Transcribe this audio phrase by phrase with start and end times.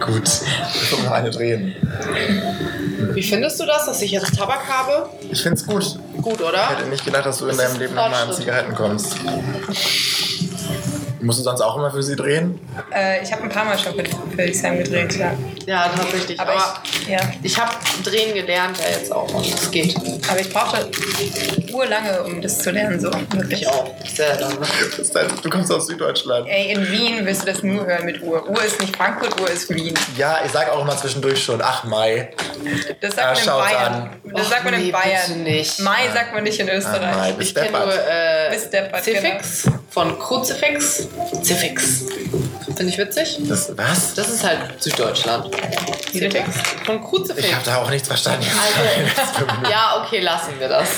[0.00, 0.28] Gut,
[0.82, 1.74] ich muss noch eine drehen.
[3.12, 5.08] Wie findest du das, dass ich jetzt Tabak habe?
[5.30, 5.98] Ich find's gut.
[6.22, 6.68] Gut, Ich oder?
[6.70, 8.32] hätte nicht gedacht, dass du in Das deinem ist Leben nochmal an.
[8.32, 9.16] Zigaretten kommst.
[11.22, 12.58] Musst du sonst auch immer für sie drehen?
[12.94, 15.32] Äh, ich habe ein paar Mal schon für, für Sam gedreht, ja.
[15.66, 16.40] Ja, tatsächlich.
[16.40, 17.20] Aber, Aber, ich, ja.
[17.42, 17.72] ich, habe
[18.04, 19.96] drehen gelernt ja jetzt auch und es geht.
[20.28, 20.90] Aber ich brauchte
[21.72, 23.10] urlange, um das zu lernen, so.
[23.30, 23.62] Wirklich.
[23.62, 23.94] Ich auch.
[24.14, 24.56] Sehr lange.
[25.42, 26.46] Du kommst aus Süddeutschland.
[26.48, 28.48] Ey, in Wien wirst du das nur hören mit Uhr.
[28.48, 29.94] Uhr ist nicht Frankfurt, Uhr ist Wien.
[30.16, 32.30] Ja, ich sag auch immer zwischendurch schon, ach Mai.
[33.00, 33.92] Das sagt man in Bayern.
[33.94, 34.10] an.
[34.24, 35.42] Das Och, sagt man in nee, Bayern.
[35.42, 35.80] nicht.
[35.80, 37.34] Mai sagt man nicht in Ah, Mai, Österreich.
[37.36, 41.08] bis Ich kenne nur äh, deppert, Zifix von Kruzifix.
[41.42, 42.04] Zifix.
[42.80, 43.36] Finde ich witzig.
[43.40, 44.14] Das, was?
[44.14, 45.54] Das ist halt Süddeutschland.
[46.10, 46.48] Zifix
[46.86, 47.46] von Kruzifix.
[47.46, 48.46] Ich habe da auch nichts verstanden.
[49.36, 50.88] Also, ja, okay, lassen wir das.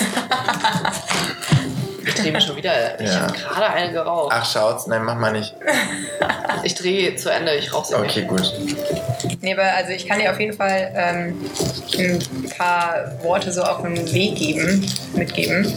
[2.05, 2.97] Ich drehe mich schon wieder.
[3.01, 3.23] Ich Ja.
[3.23, 4.33] habe gerade eine geraucht.
[4.33, 4.87] Ach, schaut's.
[4.87, 5.55] Nein, mach mal nicht.
[6.63, 8.29] Ich drehe zu Ende, ich rauche sie Okay, nicht.
[8.29, 8.53] gut.
[9.43, 11.49] Nee, aber also ich kann dir auf jeden Fall ähm,
[11.99, 15.69] ein paar Worte so auf den Weg geben, mitgeben.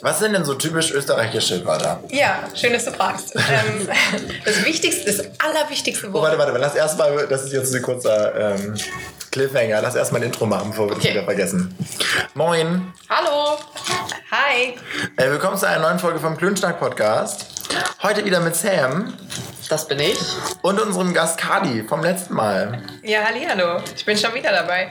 [0.00, 2.02] Was sind denn so typisch österreichische Wörter?
[2.08, 3.34] Ja, schön, dass du fragst.
[3.36, 3.86] ähm,
[4.46, 6.22] das wichtigste, das allerwichtigste Oh, Wort.
[6.24, 8.74] warte, warte, lass erstmal, das ist jetzt ein kurzer ähm,
[9.30, 11.10] Cliffhanger, lass erstmal ein Intro machen, bevor wir das Okay.
[11.12, 11.76] wieder vergessen.
[12.32, 13.58] Moin, Hallo!
[14.30, 14.74] Hi.
[15.18, 17.44] äh, willkommen zu einer neuen Folge vom Klönschnack Podcast.
[18.02, 19.12] Heute wieder mit Sam
[19.72, 20.18] Das bin ich.
[20.60, 22.82] und unserem Gast Kadi vom letzten Mal.
[23.02, 23.80] Ja, hallo.
[23.96, 24.90] Ich bin schon wieder dabei.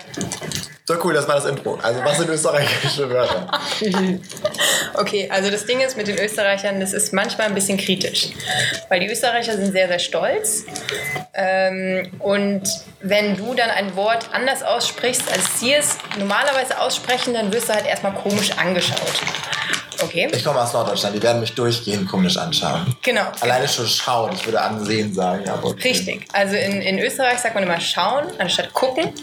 [0.85, 1.77] So cool, das war das Intro.
[1.83, 3.47] Also, was sind österreichische Wörter?
[4.95, 8.29] Okay, also das Ding ist mit den Österreichern, das ist manchmal ein bisschen kritisch.
[8.89, 10.65] Weil die Österreicher sind sehr, sehr stolz.
[11.35, 12.63] Ähm, und
[13.01, 17.73] wenn du dann ein Wort anders aussprichst, als sie es normalerweise aussprechen, dann wirst du
[17.73, 19.21] halt erstmal komisch angeschaut.
[20.01, 20.29] Okay?
[20.31, 22.95] Ich komme aus Norddeutschland, die werden mich durchgehend komisch anschauen.
[23.01, 23.31] Genau.
[23.39, 25.47] Alleine schon schauen, ich würde ansehen sagen.
[25.49, 25.89] Aber okay.
[25.89, 26.27] Richtig.
[26.33, 29.13] Also in, in Österreich sagt man immer schauen anstatt gucken.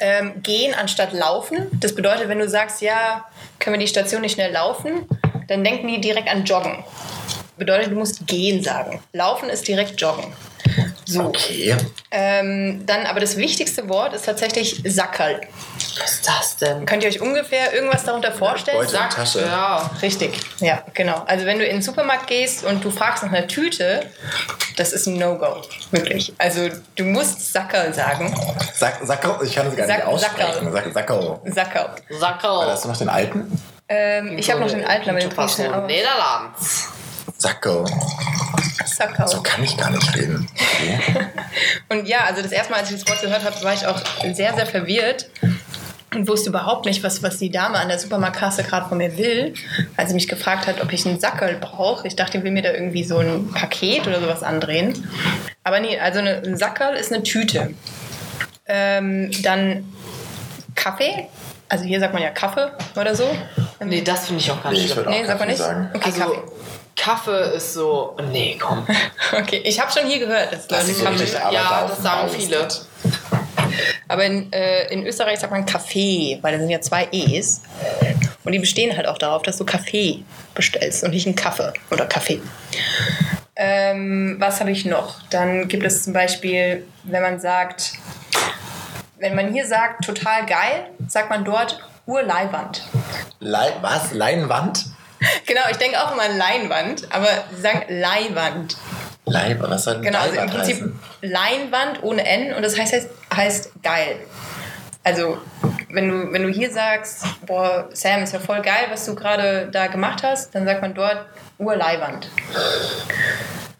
[0.00, 1.66] Ähm, gehen anstatt laufen.
[1.80, 3.24] Das bedeutet, wenn du sagst, ja,
[3.58, 5.08] können wir die Station nicht schnell laufen,
[5.48, 6.84] dann denken die direkt an Joggen.
[7.56, 9.02] Bedeutet, du musst gehen sagen.
[9.12, 10.32] Laufen ist direkt Joggen.
[11.04, 11.24] So.
[11.24, 11.74] Okay.
[12.10, 15.40] Ähm, dann aber das wichtigste Wort ist tatsächlich Sackerl.
[16.00, 16.86] Was ist das denn?
[16.86, 18.76] Könnt ihr euch ungefähr irgendwas darunter vorstellen?
[18.78, 18.90] Beutel.
[18.92, 19.40] Sack- Tasche.
[19.40, 19.90] Ja.
[20.02, 21.22] Richtig, ja, genau.
[21.26, 24.04] Also wenn du in den Supermarkt gehst und du fragst nach einer Tüte,
[24.76, 26.32] das ist ein No-Go, wirklich.
[26.38, 28.34] Also du musst Sackerl sagen.
[28.74, 30.72] Sack, Sacko, ich kann es gar Sack- nicht aussprechen.
[30.72, 31.40] Sack, Sacko.
[31.46, 31.90] Sackerl.
[32.10, 32.66] Sackerl.
[32.70, 33.62] Hast du noch den alten?
[33.88, 35.86] Ähm, ich habe noch den alten, aber den bring ich schnell auf.
[35.86, 36.88] Niederlands.
[37.38, 37.84] Sacko.
[38.84, 39.28] Sackerl.
[39.28, 40.48] So kann ich gar nicht reden.
[40.80, 41.00] Okay.
[41.88, 44.00] Und ja, also das erste Mal, als ich das Wort gehört habe, war ich auch
[44.32, 45.28] sehr, sehr verwirrt
[46.14, 49.52] und wusste überhaupt nicht, was, was die Dame an der Supermarktkasse gerade von mir will,
[49.96, 52.06] als sie mich gefragt hat, ob ich einen Sackerl brauche.
[52.08, 55.06] Ich dachte, die will mir da irgendwie so ein Paket oder sowas andrehen.
[55.64, 57.74] Aber nee, also eine, ein Sackerl ist eine Tüte.
[58.66, 59.84] Ähm, dann
[60.74, 61.28] Kaffee.
[61.68, 63.28] Also hier sagt man ja Kaffee oder so.
[63.84, 64.96] Nee, das finde ich auch Nee, schlimm.
[64.96, 65.58] würde auch Nee, sagt man nicht?
[65.58, 65.90] sagen.
[65.94, 66.42] Okay, Also, Kaffee.
[66.96, 68.16] Kaffee ist so.
[68.32, 68.86] Nee, komm.
[69.38, 71.36] Okay, ich habe schon hier gehört, dass Das Leute ist so Kaffee.
[71.38, 72.68] Arbeit Ja, das sagen viele.
[74.08, 77.62] Aber in, äh, in Österreich sagt man Kaffee, weil da sind ja zwei E's.
[78.44, 82.06] Und die bestehen halt auch darauf, dass du Kaffee bestellst und nicht einen Kaffee oder
[82.06, 82.40] Kaffee.
[83.56, 85.20] Ähm, was habe ich noch?
[85.30, 87.94] Dann gibt es zum Beispiel, wenn man sagt,
[89.18, 92.88] wenn man hier sagt total geil, sagt man dort Urleiwand.
[93.40, 94.12] Lei was?
[94.12, 94.86] Leinwand?
[95.46, 98.76] Genau, ich denke auch immer an Leinwand, aber sie sagen Leihwand.
[99.30, 101.00] Leib, was soll denn Genau, also im Leinwand Prinzip heißen?
[101.22, 104.16] Leinwand ohne N und das heißt, heißt, heißt geil.
[105.04, 105.38] Also,
[105.90, 109.68] wenn du, wenn du hier sagst, boah, Sam, ist ja voll geil, was du gerade
[109.72, 111.24] da gemacht hast, dann sagt man dort
[111.58, 112.28] Urleiwand.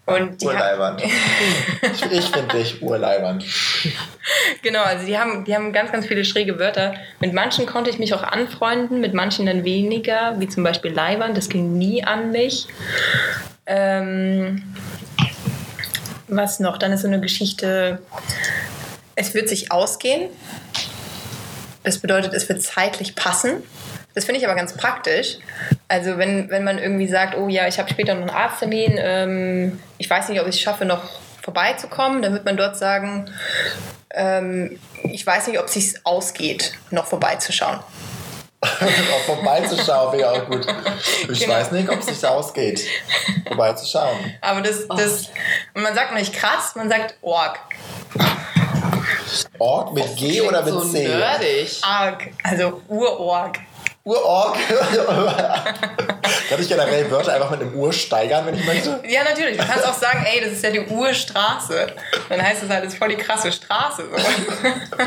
[0.06, 1.02] Und Urleiwand.
[1.82, 3.44] ich ich finde dich Urleiwand.
[4.62, 6.94] Genau, also die haben, die haben ganz, ganz viele schräge Wörter.
[7.20, 11.36] Mit manchen konnte ich mich auch anfreunden, mit manchen dann weniger, wie zum Beispiel Leihwand,
[11.36, 12.68] das ging nie an mich.
[13.66, 14.62] Ähm,
[16.28, 16.78] was noch?
[16.78, 18.00] Dann ist so eine Geschichte,
[19.14, 20.30] es wird sich ausgehen.
[21.84, 23.62] Das bedeutet, es wird zeitlich passen.
[24.14, 25.38] Das finde ich aber ganz praktisch.
[25.86, 29.80] Also wenn, wenn man irgendwie sagt, oh ja, ich habe später noch einen Arzttermin, ähm,
[29.96, 31.02] ich weiß nicht, ob ich es schaffe, noch
[31.42, 33.30] vorbeizukommen, dann wird man dort sagen,
[34.10, 37.78] ähm, ich weiß nicht, ob es sich ausgeht, noch vorbeizuschauen.
[38.62, 40.66] auch vorbeizuschauen wäre auch gut.
[41.30, 41.54] Ich Genau.
[41.54, 42.80] weiß nicht, ob es sich ausgeht,
[43.46, 44.34] vorbeizuschauen.
[44.40, 45.28] Aber das, das
[45.74, 47.58] und man sagt nicht krass, man sagt Org.
[49.58, 51.06] Org mit G oder mit so C?
[51.06, 51.78] nerdig.
[51.82, 53.58] Arg, also Urorg.
[54.04, 54.56] Urorg.
[56.48, 59.02] Kann ich generell Wörter einfach mit einem Ur steigern, wenn ich möchte?
[59.06, 59.58] Ja, natürlich.
[59.58, 61.88] Du kannst auch sagen, ey, das ist ja die Urstraße.
[62.30, 64.04] Dann heißt es halt, das ist voll die krasse Straße.
[64.10, 64.16] So.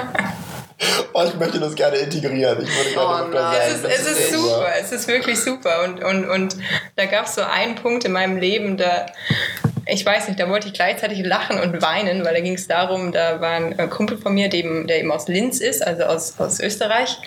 [1.13, 2.61] Oh, ich möchte das gerne integrieren.
[2.61, 3.57] Ich würde gerne Oh nein.
[3.67, 5.83] Es ist, es ist super, es ist wirklich super.
[5.83, 6.55] Und, und, und
[6.95, 9.07] da gab es so einen Punkt in meinem Leben, da,
[9.85, 13.11] ich weiß nicht, da wollte ich gleichzeitig lachen und weinen, weil da ging es darum,
[13.11, 16.03] da war ein äh, Kumpel von mir, der eben, der eben aus Linz ist, also
[16.03, 17.17] aus, aus Österreich.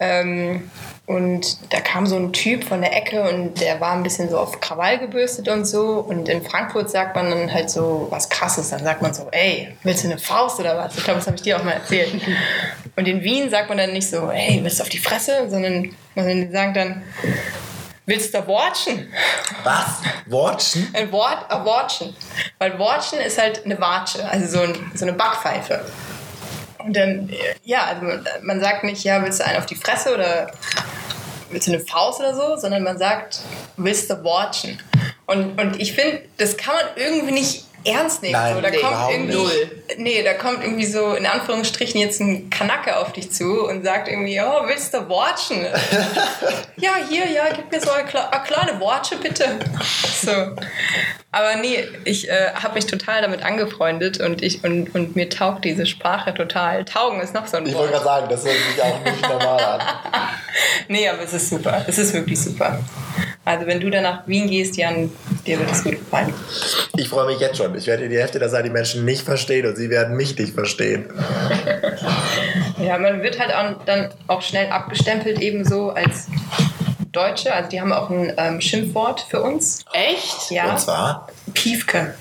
[0.00, 0.70] Ähm,
[1.04, 4.38] und da kam so ein Typ von der Ecke und der war ein bisschen so
[4.38, 5.98] auf Krawall gebürstet und so.
[5.98, 8.70] Und in Frankfurt sagt man dann halt so was Krasses.
[8.70, 10.96] Dann sagt man so, ey, willst du eine Faust oder was?
[10.96, 12.14] Ich glaube, das habe ich dir auch mal erzählt.
[12.96, 15.48] Und in Wien sagt man dann nicht so, ey, willst du auf die Fresse?
[15.48, 17.02] Sondern man sagt dann,
[18.06, 19.10] willst du watschen?
[19.64, 20.02] Was?
[20.26, 20.88] Wortchen?
[20.92, 22.14] Ein Wort, ein Wortchen.
[22.58, 25.84] Weil Wortchen ist halt eine Watsche, also so, ein, so eine Backpfeife.
[26.84, 27.30] Und dann,
[27.64, 30.50] ja, also man- man sagt nicht, ja, willst du einen auf die Fresse oder
[31.50, 33.40] willst du eine Faust oder so, sondern man sagt,
[33.76, 34.80] willst du watchen?
[35.26, 38.32] Und, und ich finde, das kann man irgendwie nicht ernst nehmen.
[38.32, 39.82] Nein, so, da nee, kommt irgendwie, null.
[39.96, 44.08] Nee, da kommt irgendwie so in Anführungsstrichen jetzt ein Kanacke auf dich zu und sagt
[44.08, 45.66] irgendwie, oh, willst du watchen?
[46.76, 49.58] ja, hier, ja, gib mir so eine, eine kleine Watsche, bitte.
[50.22, 50.32] So.
[51.34, 55.64] Aber nee, ich äh, habe mich total damit angefreundet und, ich, und, und mir taugt
[55.64, 56.84] diese Sprache total.
[56.84, 58.02] Taugen ist noch so ein Ich wollte Wort.
[58.02, 59.80] gerade sagen, das hört sich auch nicht normal an.
[60.88, 61.84] Nee, aber es ist super.
[61.86, 62.78] Es ist wirklich super.
[63.44, 65.10] Also wenn du dann nach Wien gehst, Jan,
[65.46, 66.32] dir wird es gut gefallen.
[66.96, 67.74] Ich freue mich jetzt schon.
[67.74, 70.54] Ich werde die Hälfte der Zeit die Menschen nicht verstehen und sie werden mich nicht
[70.54, 71.10] verstehen.
[72.78, 76.26] Ja, man wird halt auch, dann auch schnell abgestempelt ebenso als
[77.12, 77.54] Deutsche.
[77.54, 79.84] Also die haben auch ein ähm, Schimpfwort für uns.
[79.92, 80.50] Echt?
[80.50, 81.28] Ja, Und zwar?
[81.54, 82.14] Piefke.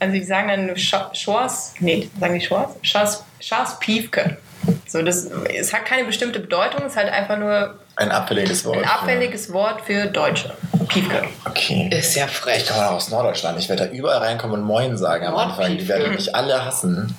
[0.00, 2.70] Also die sagen dann Schors, nee, sagen die Schors?
[2.82, 4.38] Schars, Schars Piefke.
[4.86, 8.78] So, das, es hat keine bestimmte Bedeutung, es ist halt einfach nur Ein abfälliges Wort.
[8.78, 10.54] ein abfälliges Wort für Deutsche.
[10.86, 11.24] Piefke.
[11.46, 11.90] Okay.
[11.92, 12.66] Ist ja Ich frech.
[12.68, 13.58] komme auch aus Norddeutschland.
[13.58, 15.76] Ich werde da überall reinkommen und Moin sagen am Anfang.
[15.76, 17.14] Die werden mich alle hassen.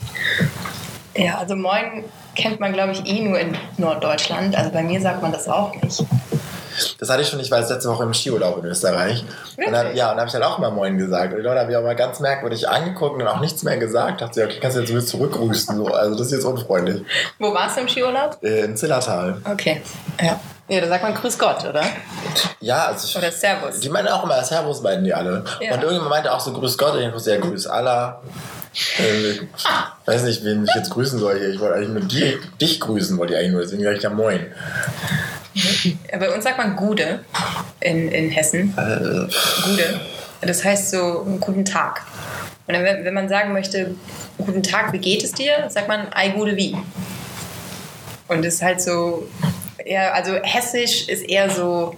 [1.16, 2.06] Ja, also Moin
[2.36, 4.56] kennt man, glaube ich, eh nur in Norddeutschland.
[4.58, 6.02] Also bei mir sagt man das auch nicht.
[6.98, 9.26] Das hatte ich schon, ich war jetzt letzte Woche im Skiurlaub in Österreich.
[9.58, 11.34] Und dann, ja, und da habe ich halt auch mal Moin gesagt.
[11.34, 14.22] Und die Leute haben mich auch mal ganz merkwürdig angeguckt und auch nichts mehr gesagt.
[14.22, 15.76] Dachte, okay, kannst du jetzt wieder zurückgrüßen.
[15.76, 15.88] So.
[15.88, 17.02] Also das ist jetzt unfreundlich.
[17.38, 18.38] Wo warst du im Skiurlaub?
[18.42, 19.42] Äh, Im Zillertal.
[19.44, 19.82] Okay.
[20.22, 20.40] Ja.
[20.70, 21.84] Ja, da sagt man Grüß Gott, oder?
[22.60, 23.80] Ja, also ich, Oder Servus.
[23.80, 25.44] Die meinen auch immer Servus, meinen die alle.
[25.60, 25.74] Ja.
[25.74, 26.94] Und irgendjemand meinte auch so Grüß Gott.
[26.94, 28.22] Und ich dachte, ja, Grüß Allah.
[29.00, 29.48] Äh,
[30.06, 31.50] weiß nicht, wen ich jetzt grüßen soll hier.
[31.50, 33.62] Ich wollte eigentlich nur die, dich grüßen, wollte ich eigentlich nur.
[33.62, 34.46] Deswegen sage ich ja Moin.
[36.20, 37.22] Bei uns sagt man Gude
[37.80, 38.74] in, in Hessen.
[38.78, 39.28] Äh,
[39.64, 40.00] Gude.
[40.42, 42.02] Das heißt so guten Tag.
[42.68, 43.96] Und dann, wenn, wenn man sagen möchte,
[44.38, 46.78] guten Tag, wie geht es dir, sagt man Ei Gude wie.
[48.28, 49.28] Und das ist halt so,
[49.86, 51.96] eher, also hessisch ist eher so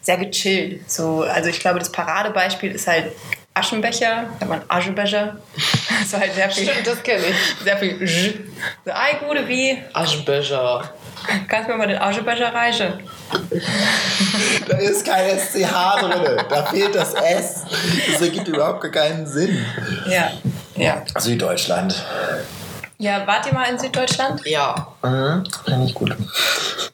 [0.00, 0.90] sehr gechillt.
[0.90, 3.12] So, also ich glaube, das Paradebeispiel ist halt
[3.54, 5.36] Aschenbecher, sagt man Aschenbecher.
[6.10, 7.64] So halt sehr viel, Stimmt, das kenne ich.
[7.64, 8.34] sehr viel J.
[8.84, 10.90] So, Ei Gude wie, Aschenbecher.
[11.48, 12.94] kannst du mir mal den Aschenbecher reichen?
[14.68, 16.42] da ist kein SCH drin.
[16.50, 17.62] Da fehlt das S.
[18.10, 19.64] Das ergibt überhaupt keinen Sinn.
[20.08, 20.32] Ja.
[20.74, 21.02] Ja.
[21.18, 21.94] Süddeutschland.
[23.02, 24.46] Ja, wart ihr mal in Süddeutschland?
[24.46, 24.86] Ja.
[25.02, 26.14] Mhm, finde ich gut.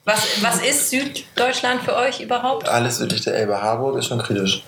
[0.06, 2.66] Was, was ist Süddeutschland für euch überhaupt?
[2.66, 4.64] Alles südlich der Elbe Harburg ist schon kritisch.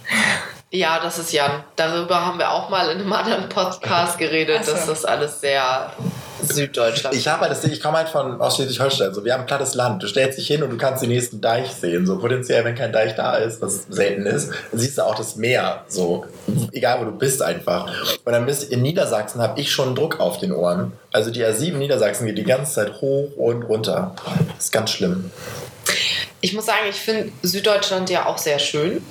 [0.72, 1.64] Ja, das ist Jan.
[1.74, 4.72] Darüber haben wir auch mal in einem anderen Podcast geredet, so.
[4.72, 5.92] dass das alles sehr
[6.42, 9.12] Süddeutschland Ich habe halt das Ding, ich komme halt von aus Schleswig-Holstein.
[9.12, 10.02] So, wir haben ein plattes Land.
[10.02, 12.06] Du stellst dich hin und du kannst den nächsten Deich sehen.
[12.06, 15.36] So potenziell, wenn kein Deich da ist, was selten ist, dann siehst du auch das
[15.36, 15.84] Meer.
[15.88, 16.26] So,
[16.72, 17.90] egal wo du bist einfach.
[18.24, 20.92] Und dann bist in Niedersachsen habe ich schon Druck auf den Ohren.
[21.12, 24.14] Also die A7 Niedersachsen geht die ganze Zeit hoch und runter.
[24.54, 25.32] Das ist ganz schlimm.
[26.40, 29.04] Ich muss sagen, ich finde Süddeutschland ja auch sehr schön.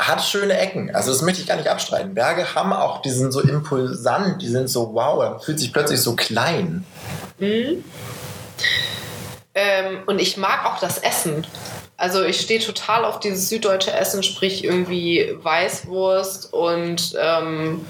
[0.00, 0.94] Hat schöne Ecken.
[0.94, 2.14] Also das möchte ich gar nicht abstreiten.
[2.14, 6.00] Berge haben auch, die sind so impulsant, die sind so wow, man fühlt sich plötzlich
[6.00, 6.86] so klein.
[9.54, 11.46] Ähm, und ich mag auch das Essen.
[11.96, 17.84] Also ich stehe total auf dieses süddeutsche Essen, sprich irgendwie Weißwurst und ähm,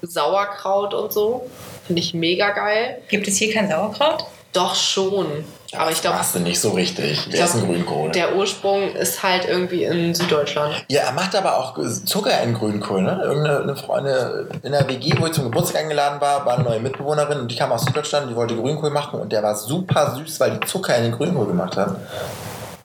[0.00, 1.50] Sauerkraut und so.
[1.86, 3.02] Finde ich mega geil.
[3.08, 4.24] Gibt es hier kein Sauerkraut?
[4.52, 5.26] Doch schon.
[5.76, 7.28] Aber ich glaube, Machst du nicht so richtig.
[7.28, 8.10] ich Wer ist ein Grünkohl?
[8.10, 10.84] der Ursprung ist halt irgendwie in Süddeutschland.
[10.88, 13.20] Ja, er macht aber auch Zucker in Grünkohl, ne?
[13.22, 16.80] Irgendeine eine Freundin in der WG, wo ich zum Geburtstag eingeladen war, war eine neue
[16.80, 20.40] Mitbewohnerin und die kam aus Süddeutschland, die wollte Grünkohl machen und der war super süß,
[20.40, 21.94] weil die Zucker in den Grünkohl gemacht hat.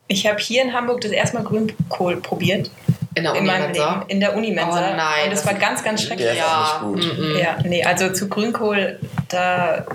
[0.07, 2.69] Ich habe hier in Hamburg das erste Mal Grünkohl probiert.
[3.15, 3.93] In der in meinem Unimensa.
[3.93, 4.03] Leben.
[4.09, 4.77] In der Unimensa.
[4.91, 6.27] Oh nein, Und das das war ganz, ganz schrecklich.
[6.27, 7.17] Der ist Ja, auch nicht gut.
[7.17, 7.37] mm, mm.
[7.39, 9.85] Ja, nee, also zu Grünkohl, da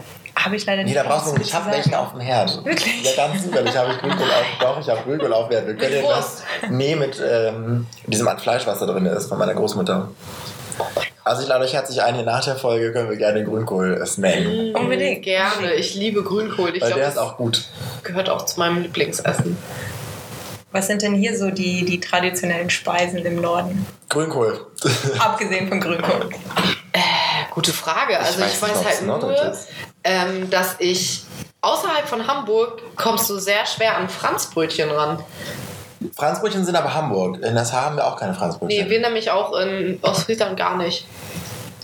[0.45, 0.97] Habe ich leider Nee, nicht.
[0.97, 1.77] da brauchst du Ich habe sagen.
[1.77, 2.65] welchen auf dem Herd.
[2.65, 3.17] Wirklich?
[3.17, 4.45] Ja, ganz zufällig habe ich Grünkohl auf.
[4.61, 5.67] Doch, ich habe Grünkohl auf dem Herd.
[5.67, 6.43] Wir können Wurst?
[6.63, 6.71] das.
[6.71, 10.09] Nee, mit ähm, diesem Art Fleisch, was da drin ist, von meiner Großmutter.
[11.25, 14.75] Also ich lade euch herzlich ein, hier nach der Folge können wir gerne Grünkohl snacken.
[14.75, 15.23] Unbedingt.
[15.23, 15.75] Gerne.
[15.75, 16.75] Ich liebe Grünkohl.
[16.75, 17.69] Ich Weil glaube, der ist auch gut.
[18.03, 19.59] gehört auch zu meinem Lieblingsessen.
[20.73, 23.85] Was sind denn hier so die, die traditionellen Speisen im Norden?
[24.09, 24.67] Grünkohl.
[25.19, 26.31] Abgesehen von Grünkohl.
[26.93, 26.99] Äh,
[27.51, 28.19] gute Frage.
[28.19, 29.55] Also ich weiß weiß, nicht, ob's halt nur.
[30.05, 31.23] Ähm, dass ich
[31.61, 35.23] außerhalb von Hamburg kommst du sehr schwer an Franzbrötchen ran.
[36.17, 37.43] Franzbrötchen sind aber Hamburg.
[37.43, 38.85] In das haben wir auch keine Franzbrötchen.
[38.85, 41.07] Nee, wir nämlich auch in Ostfriesland gar nicht.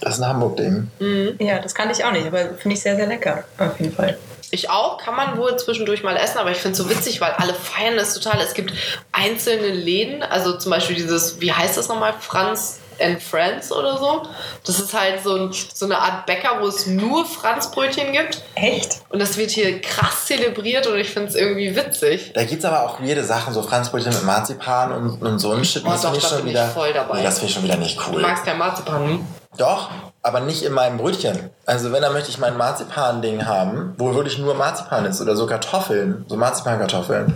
[0.00, 1.36] das ist ein Hamburg-Ding.
[1.38, 3.44] Ja, das kannte ich auch nicht, aber finde ich sehr, sehr lecker.
[3.58, 4.16] Auf jeden Fall.
[4.50, 7.32] Ich auch, kann man wohl zwischendurch mal essen, aber ich finde es so witzig, weil
[7.32, 8.40] alle feiern es total.
[8.40, 8.72] Es gibt
[9.12, 14.22] einzelne Läden, also zum Beispiel dieses, wie heißt das nochmal, Franz and Friends oder so.
[14.64, 18.42] Das ist halt so, ein, so eine Art Bäcker, wo es nur Franzbrötchen gibt.
[18.54, 18.98] Echt?
[19.10, 22.32] Und das wird hier krass zelebriert und ich finde es irgendwie witzig.
[22.34, 25.64] Da gibt es aber auch weirde Sachen, so Franzbrötchen mit Marzipan und, und so ein
[25.64, 25.82] Shit.
[25.86, 26.66] Oh, das doch, finde ich schon wieder.
[26.68, 27.18] voll dabei.
[27.18, 28.22] Nee, das finde ich schon wieder nicht Du cool.
[28.22, 29.26] magst kein Marzipan, hm?
[29.56, 29.90] Doch,
[30.22, 31.50] aber nicht in meinem Brötchen.
[31.64, 35.46] Also wenn, dann möchte ich mein Marzipan-Ding haben, wo wirklich nur Marzipan ist oder so
[35.46, 37.34] Kartoffeln, so Marzipankartoffeln.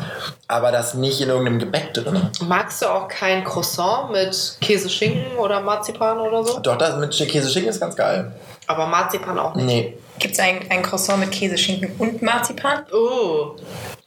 [0.48, 2.30] Aber das nicht in irgendeinem Gebäck drin.
[2.42, 6.58] Magst du auch kein Croissant mit Käse, Schinken oder Marzipan oder so?
[6.60, 8.32] Doch, das mit Käse-Schinken ist ganz geil.
[8.66, 9.66] Aber Marzipan auch nicht.
[9.66, 12.84] Nee, Gibt es ein, ein Croissant mit Käse, Schinken und Marzipan?
[12.92, 13.56] Oh,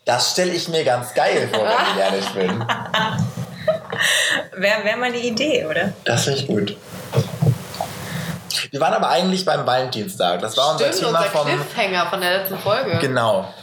[0.06, 2.60] das stelle ich mir ganz geil vor, wenn ich ehrlich bin.
[4.56, 5.94] Wäre wär mal eine Idee, oder?
[6.06, 6.78] Das finde ich gut.
[8.74, 10.42] Wir waren aber eigentlich beim Valentinstag.
[10.42, 11.46] Das war unser stimmt, Thema unser vom.
[11.46, 12.98] Cliffhanger von der letzten Folge.
[13.00, 13.54] Genau.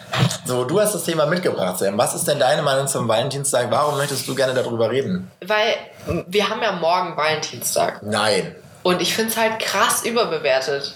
[0.45, 1.99] So, du hast das Thema mitgebracht, Sam.
[1.99, 3.73] Was ist denn deine Meinung zum Valentinstag?
[3.73, 5.29] Warum möchtest du gerne darüber reden?
[5.45, 5.75] Weil
[6.29, 8.05] wir haben ja morgen Valentinstag.
[8.05, 8.55] Nein.
[8.85, 10.95] Und ich finde es halt krass überbewertet.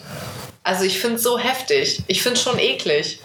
[0.62, 2.04] Also ich finde es so heftig.
[2.06, 3.20] Ich finde es schon eklig.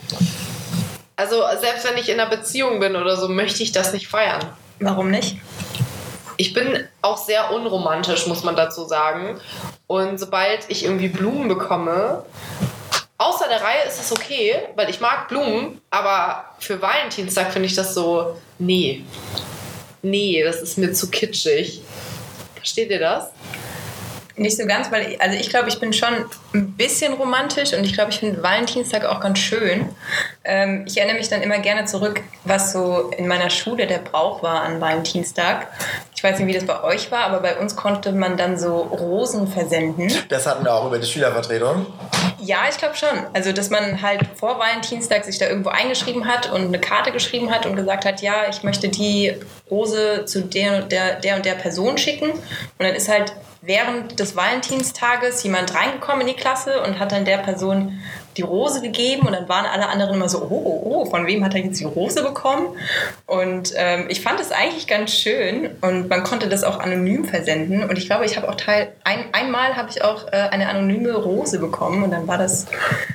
[1.15, 4.41] Also selbst wenn ich in einer Beziehung bin oder so, möchte ich das nicht feiern.
[4.79, 5.37] Warum nicht?
[6.39, 9.41] Ich bin auch sehr unromantisch, muss man dazu sagen.
[9.87, 12.23] Und sobald ich irgendwie Blumen bekomme,
[13.17, 17.75] außer der Reihe ist es okay, weil ich mag Blumen, aber für Valentinstag finde ich
[17.75, 19.03] das so, nee.
[20.01, 21.81] Nee, das ist mir zu kitschig.
[22.55, 23.31] Versteht ihr das?
[24.37, 26.13] Nicht so ganz, weil also ich glaube, ich bin schon
[26.53, 29.89] ein bisschen romantisch und ich glaube, ich finde Valentinstag auch ganz schön.
[30.45, 34.41] Ähm, ich erinnere mich dann immer gerne zurück, was so in meiner Schule der Brauch
[34.41, 35.67] war an Valentinstag.
[36.19, 38.75] Ich weiß nicht, wie das bei euch war, aber bei uns konnte man dann so
[38.75, 40.11] Rosen versenden.
[40.27, 41.85] Das hatten wir auch über die Schülervertretung.
[42.41, 43.07] Ja, ich glaube schon.
[43.31, 47.49] Also, dass man halt vor Valentinstag sich da irgendwo eingeschrieben hat und eine Karte geschrieben
[47.51, 49.33] hat und gesagt hat, ja, ich möchte die
[49.71, 52.31] Rose zu der und der, der und der Person schicken.
[52.31, 52.41] Und
[52.79, 57.37] dann ist halt während des Valentinstages jemand reingekommen in die Klasse und hat dann der
[57.37, 58.01] Person
[58.39, 61.43] die Rose gegeben und dann waren alle anderen immer so, oh, oh, oh, von wem
[61.43, 62.67] hat er jetzt die Rose bekommen?
[63.25, 67.83] Und ähm, ich fand es eigentlich ganz schön und man konnte das auch anonym versenden
[67.83, 71.13] und ich glaube, ich habe auch Teil, ein, einmal habe ich auch äh, eine anonyme
[71.15, 72.65] Rose bekommen und dann war das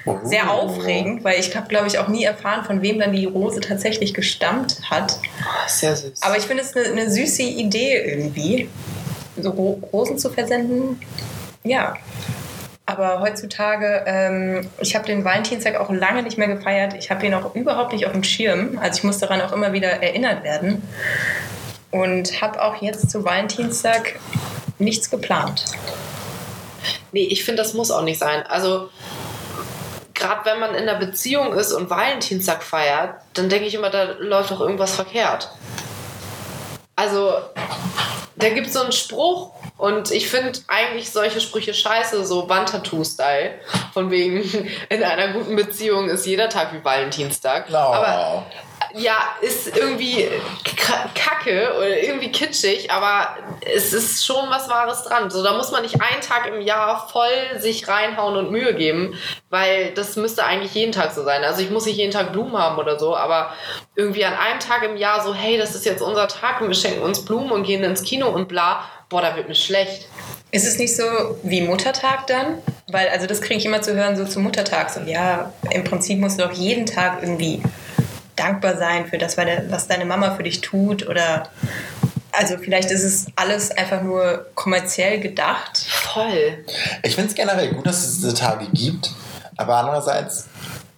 [0.06, 0.18] Oh.
[0.22, 3.60] sehr aufregend, weil ich habe, glaube ich, auch nie erfahren, von wem dann die Rose
[3.60, 5.18] tatsächlich gestammt hat.
[5.66, 6.22] Sehr süß.
[6.22, 8.68] Aber ich finde es eine, eine süße Idee irgendwie,
[9.40, 11.00] so Ro Rosen zu versenden.
[11.62, 11.94] Ja.
[12.96, 16.94] Aber heutzutage, ähm, ich habe den Valentinstag auch lange nicht mehr gefeiert.
[16.94, 18.78] Ich habe ihn auch überhaupt nicht auf dem Schirm.
[18.80, 20.80] Also ich muss daran auch immer wieder erinnert werden.
[21.90, 24.14] Und habe auch jetzt zu Valentinstag
[24.78, 25.64] nichts geplant.
[27.10, 28.44] Nee, ich finde, das muss auch nicht sein.
[28.44, 28.90] Also,
[30.14, 34.12] gerade wenn man in einer Beziehung ist und Valentinstag feiert, dann denke ich immer, da
[34.20, 35.50] läuft doch irgendwas verkehrt.
[36.94, 37.32] Also,
[38.36, 39.52] da gibt es so einen Spruch
[39.84, 43.60] und ich finde eigentlich solche Sprüche scheiße, so Wandtattoo-Style.
[43.92, 44.42] Von wegen,
[44.88, 47.68] in einer guten Beziehung ist jeder Tag wie Valentinstag.
[47.68, 47.76] No.
[47.76, 48.46] Aber
[48.94, 50.28] ja, ist irgendwie
[51.14, 55.30] kacke oder irgendwie kitschig, aber es ist schon was Wahres dran.
[55.30, 59.18] So, da muss man nicht einen Tag im Jahr voll sich reinhauen und Mühe geben,
[59.50, 61.44] weil das müsste eigentlich jeden Tag so sein.
[61.44, 63.52] Also ich muss nicht jeden Tag Blumen haben oder so, aber
[63.96, 66.74] irgendwie an einem Tag im Jahr so, hey, das ist jetzt unser Tag und wir
[66.74, 70.08] schenken uns Blumen und gehen ins Kino und bla, boah, da wird mir schlecht.
[70.50, 71.04] Ist es nicht so
[71.44, 72.58] wie Muttertag dann?
[72.88, 74.90] Weil, also das kriege ich immer zu hören, so zum Muttertag.
[74.90, 77.62] So, ja, im Prinzip musst du doch jeden Tag irgendwie
[78.34, 81.06] dankbar sein für das, was deine Mama für dich tut.
[81.06, 81.48] Oder
[82.32, 85.78] also vielleicht ist es alles einfach nur kommerziell gedacht.
[85.78, 86.64] Voll.
[87.04, 89.12] Ich finde es generell gut, dass es diese Tage gibt,
[89.56, 90.48] aber andererseits,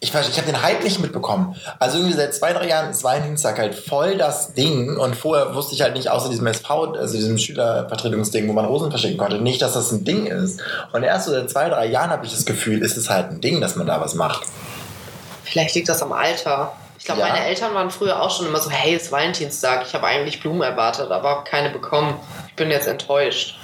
[0.06, 1.56] ich weiß, ich habe den Hype nicht mitbekommen.
[1.78, 5.75] Also irgendwie seit zwei, drei Jahren ist Valentinstag halt voll das Ding und vorher wusste
[5.75, 9.60] ich halt nicht, außer diesem SV, also diesem Schülervertretungsding, wo man Rosen verschicken konnte, nicht,
[9.62, 10.60] dass das ein Ding ist.
[10.92, 13.40] Und erst so seit zwei, drei Jahren habe ich das Gefühl, ist es halt ein
[13.40, 14.44] Ding, dass man da was macht.
[15.44, 16.72] Vielleicht liegt das am Alter.
[16.98, 17.28] Ich glaube, Ja.
[17.28, 19.84] meine Eltern waren früher auch schon immer so, hey, es ist Valentinstag.
[19.86, 22.14] Ich habe eigentlich Blumen erwartet, aber habe keine bekommen.
[22.48, 23.56] Ich bin jetzt enttäuscht.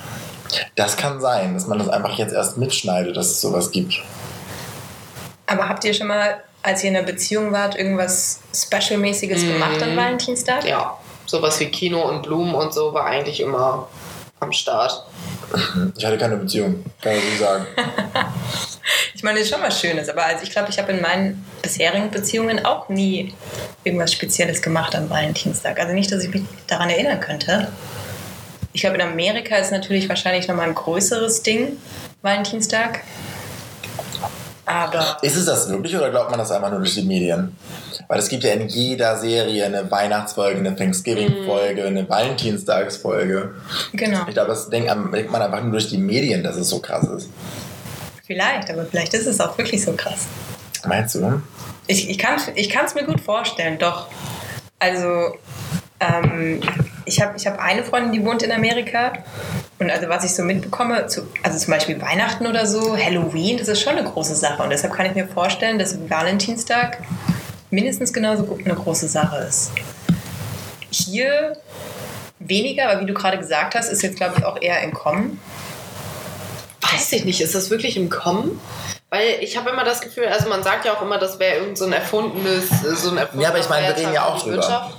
[0.77, 3.95] Das kann sein, dass man das einfach jetzt erst mitschneidet, dass es sowas gibt.
[5.47, 9.97] Aber habt ihr schon mal, als ihr in einer Beziehung wart, irgendwas Special-mäßiges gemacht an
[9.97, 10.65] Valentinstag?
[10.65, 10.97] Ja,
[11.27, 13.89] sowas wie Kino und Blumen und so war eigentlich immer
[14.41, 15.05] am Start.
[15.97, 17.67] Ich hatte keine Beziehung, kann ich so sagen.
[19.15, 21.45] Ich meine, das ist schon was Schönes, aber also ich glaube, ich habe in meinen
[21.63, 23.33] bisherigen Beziehungen auch nie
[23.85, 25.79] irgendwas Spezielles gemacht am Valentinstag.
[25.79, 27.69] Also nicht, dass ich mich daran erinnern könnte.
[28.73, 31.77] Ich glaube, in Amerika ist natürlich wahrscheinlich nochmal ein größeres Ding,
[32.23, 33.05] Valentinstag.
[34.73, 37.55] Aber Ist es das wirklich oder glaubt man das einfach nur durch die Medien?
[38.09, 43.55] Weil es gibt ja in jeder Serie eine Weihnachtsfolge, eine Thanksgiving-Folge, eine Valentinstagsfolge.
[43.93, 47.07] genau, Ich glaube, das denkt, man einfach nur durch die Medien, dass es so krass
[47.09, 47.29] ist.
[48.27, 50.27] vielleicht, aber vielleicht ist es auch wirklich so krass.
[50.87, 51.43] Meinst du?
[51.87, 52.37] Ich, ich kann
[52.85, 54.07] es mir gut vorstellen, doch.
[54.79, 55.37] Also,
[56.01, 56.61] ähm,
[57.05, 59.13] ich habe ich hab eine Freundin, die wohnt in Amerika.
[59.79, 63.69] Und also, was ich so mitbekomme, zu, also zum Beispiel Weihnachten oder so, Halloween, das
[63.69, 64.63] ist schon eine große Sache.
[64.63, 66.99] Und deshalb kann ich mir vorstellen, dass Valentinstag
[67.71, 69.73] mindestens genauso eine große Sache ist.
[70.91, 71.57] Hier
[72.39, 75.41] weniger, aber wie du gerade gesagt hast, ist jetzt, glaube ich, auch eher im Kommen.
[76.81, 78.61] Weiß ich nicht, ist das wirklich im Kommen?
[79.09, 81.77] Weil ich habe immer das Gefühl, also man sagt ja auch immer, das wäre irgend
[81.77, 84.43] so ein erfundenes, äh, so ein erfundener Ja, aber ich meine, wir reden ja auch
[84.43, 84.57] drüber.
[84.57, 84.97] Wirtschaft.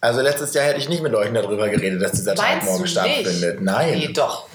[0.00, 2.82] Also letztes Jahr hätte ich nicht mit euch darüber geredet, dass dieser Tag Meinst morgen
[2.82, 3.54] du stattfindet.
[3.54, 3.62] nicht?
[3.62, 3.98] Nein.
[3.98, 4.46] Nee, doch.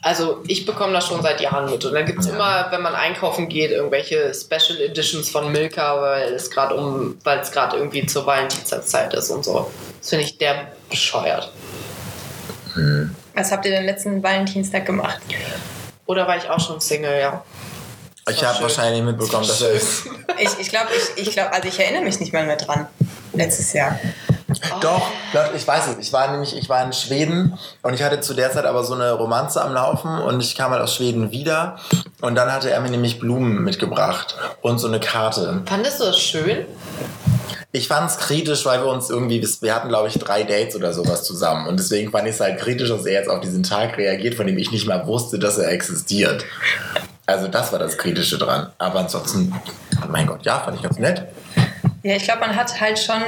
[0.00, 1.84] Also ich bekomme das schon seit Jahren mit.
[1.84, 6.32] Und dann gibt es immer, wenn man einkaufen geht, irgendwelche Special Editions von Milka, weil
[6.32, 9.70] es gerade um, weil es gerade irgendwie zur Valentinstagszeit ist und so.
[10.00, 11.52] Das finde ich der bescheuert.
[13.34, 15.20] Was habt ihr denn letzten Valentinstag gemacht?
[16.06, 17.44] Oder war ich auch schon Single, ja.
[18.28, 20.04] Ich war habe wahrscheinlich mitbekommen, dass er ist.
[20.38, 22.88] Ich, ich glaube, ich, ich glaub, also ich erinnere mich nicht mal mehr dran.
[23.34, 23.98] Letztes Jahr.
[24.80, 25.98] Doch, doch, ich weiß es.
[25.98, 28.94] Ich war nämlich, ich war in Schweden und ich hatte zu der Zeit aber so
[28.94, 31.76] eine Romanze am Laufen und ich kam halt aus Schweden wieder
[32.20, 35.62] und dann hatte er mir nämlich Blumen mitgebracht und so eine Karte.
[35.66, 36.66] Fandest du das schön?
[37.72, 40.92] Ich fand es kritisch, weil wir uns irgendwie, wir hatten glaube ich drei Dates oder
[40.92, 43.96] sowas zusammen und deswegen fand ich es halt kritisch, dass er jetzt auf diesen Tag
[43.96, 46.44] reagiert, von dem ich nicht mal wusste, dass er existiert.
[47.26, 48.70] Also das war das Kritische dran.
[48.78, 49.54] Aber ansonsten,
[50.08, 51.24] mein Gott, ja, fand ich ganz nett.
[52.02, 53.22] Ja, ich glaube, man hat halt schon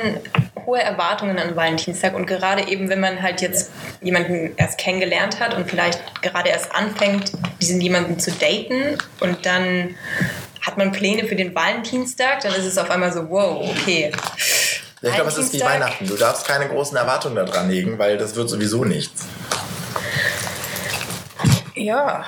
[0.66, 3.70] hohe Erwartungen an Valentinstag und gerade eben, wenn man halt jetzt
[4.02, 9.94] jemanden erst kennengelernt hat und vielleicht gerade erst anfängt, diesen jemanden zu daten und dann
[10.66, 14.10] hat man Pläne für den Valentinstag, dann ist es auf einmal so, wow, okay.
[15.02, 16.06] Ja, ich glaube, es ist wie Weihnachten.
[16.06, 19.26] Du darfst keine großen Erwartungen daran legen, weil das wird sowieso nichts.
[21.74, 22.24] Ja,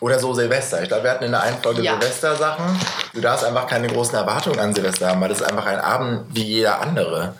[0.00, 0.82] Oder so Silvester.
[0.82, 1.92] Ich glaube, wir hatten in der einen Folge Ja.
[1.92, 2.78] Silvester-Sachen.
[3.14, 6.26] Du darfst einfach keine großen Erwartungen an Silvester haben, weil das ist einfach ein Abend
[6.34, 7.34] wie jeder andere.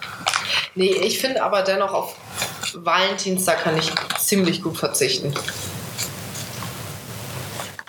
[0.74, 2.14] Nee, ich finde aber dennoch auf
[2.74, 5.32] Valentinstag kann ich ziemlich gut verzichten.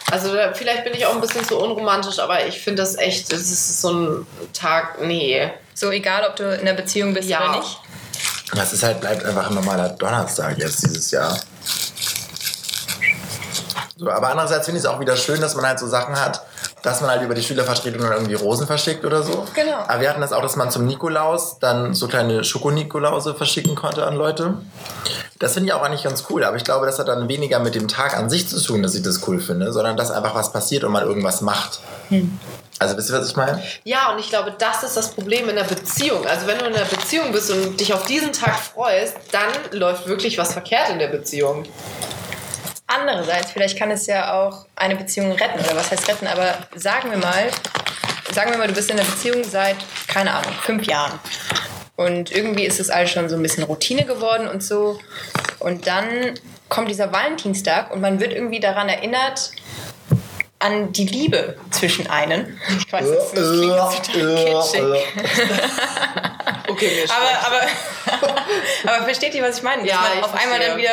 [0.09, 3.31] Also da- vielleicht bin ich auch ein bisschen zu unromantisch, aber ich finde das echt,
[3.31, 5.51] das ist so ein Tag, nee.
[5.73, 7.41] so egal, ob du in einer Beziehung bist Ja.
[7.49, 7.77] oder nicht.
[8.53, 11.37] Das ist halt, bleibt einfach ein normaler Donnerstag jetzt dieses Jahr.
[13.97, 16.41] So, aber andererseits finde ich es auch wieder schön, dass man halt so Sachen hat,
[16.83, 19.45] dass man halt über die Schülervertretung dann irgendwie Rosen verschickt oder so.
[19.53, 19.77] Genau.
[19.87, 24.05] Aber wir hatten das auch, dass man zum Nikolaus dann so kleine Schokonikoläuse verschicken konnte
[24.05, 24.55] an Leute.
[25.39, 26.43] Das finde ich auch eigentlich ganz cool.
[26.43, 28.95] Aber ich glaube, das hat dann weniger mit dem Tag an sich zu tun, dass
[28.95, 31.79] ich das cool finde, sondern dass einfach was passiert und man irgendwas macht.
[32.79, 33.61] Also wisst ihr, was ich meine?
[33.83, 36.27] Ja, und ich glaube, das ist das Problem in der Beziehung.
[36.27, 40.07] Also wenn du in einer Beziehung bist und dich auf diesen Tag freust, dann läuft
[40.07, 41.65] wirklich was verkehrt in der Beziehung.
[42.87, 45.59] Andererseits, vielleicht kann es ja auch eine Beziehung retten.
[45.59, 46.27] Oder was heißt retten?
[46.27, 47.51] Aber sagen wir mal,
[48.31, 49.75] sagen wir mal, du bist in einer Beziehung seit,
[50.07, 51.19] keine Ahnung, fünf Jahren.
[51.97, 54.99] Und irgendwie ist es alles schon so ein bisschen Routine geworden und so.
[55.59, 59.51] Und dann kommt dieser Valentinstag und man wird irgendwie daran erinnert,
[60.59, 62.59] an die Liebe zwischen einen.
[62.77, 65.03] Ich weiß, das, das klingt total kitschig.
[66.69, 68.41] Okay, mir Aber, aber,
[68.83, 69.83] aber versteht ihr, was ich meine?
[69.83, 70.91] Dass Ja, man ich auf einmal dann wieder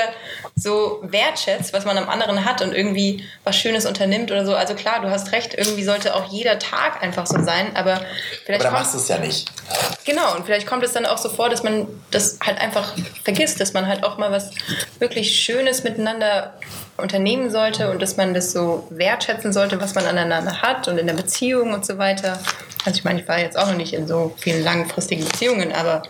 [0.56, 4.54] so wertschätzt, was man am anderen hat und irgendwie was Schönes unternimmt oder so.
[4.54, 8.00] Also klar, du hast recht, irgendwie sollte auch jeder Tag einfach so sein, aber
[8.44, 9.50] vielleicht Aber da kommt, machst du es ja nicht.
[10.04, 12.92] genau, und vielleicht kommt es dann auch so vor, dass man das halt einfach
[13.24, 14.50] vergisst, dass man halt auch mal was
[15.00, 16.54] wirklich Schönes miteinander
[16.96, 21.08] unternehmen sollte und dass man das so wertschätzen sollte, was man aneinander hat und in
[21.08, 22.38] der Beziehung und so weiter.
[22.84, 26.04] Also ich meine, ich war jetzt auch noch nicht in so vielen langfristigen Beziehungen, aber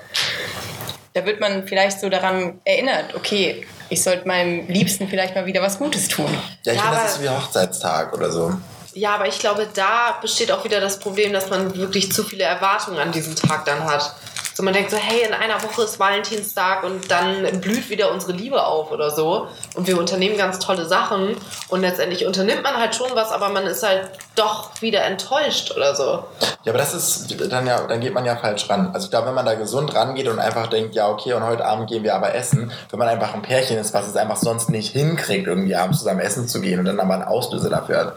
[1.15, 5.63] da wird man vielleicht so daran erinnert, okay, ich sollte meinem Liebsten vielleicht mal wieder
[5.63, 6.27] was Gutes tun.
[6.65, 8.53] Ja, ich Ja, finde, das ist wie Hochzeitstag oder so.
[8.95, 12.45] Ja, aber ich glaube, da besteht auch wieder das Problem, dass man wirklich zu viele
[12.45, 14.15] Erwartungen an diesen Tag dann hat.
[14.55, 18.33] So man denkt so, hey, in einer Woche ist Valentinstag und dann blüht wieder unsere
[18.33, 19.49] Liebe auf oder so.
[19.75, 21.37] Und wir unternehmen ganz tolle Sachen.
[21.69, 25.97] Und letztendlich unternimmt man halt schon was, aber man ist halt doch wieder enttäuscht oder
[25.97, 26.25] so.
[26.65, 28.91] Ja, aber das ist dann ja, dann geht man ja falsch ran.
[28.95, 31.89] Also glaube, wenn man da gesund rangeht und einfach denkt, ja, okay, und heute Abend
[31.89, 34.93] gehen wir aber essen, wenn man einfach ein Pärchen ist, was es einfach sonst nicht
[34.93, 38.17] hinkriegt, irgendwie abends zusammen essen zu gehen und dann aber einen Auslöser dafür hat.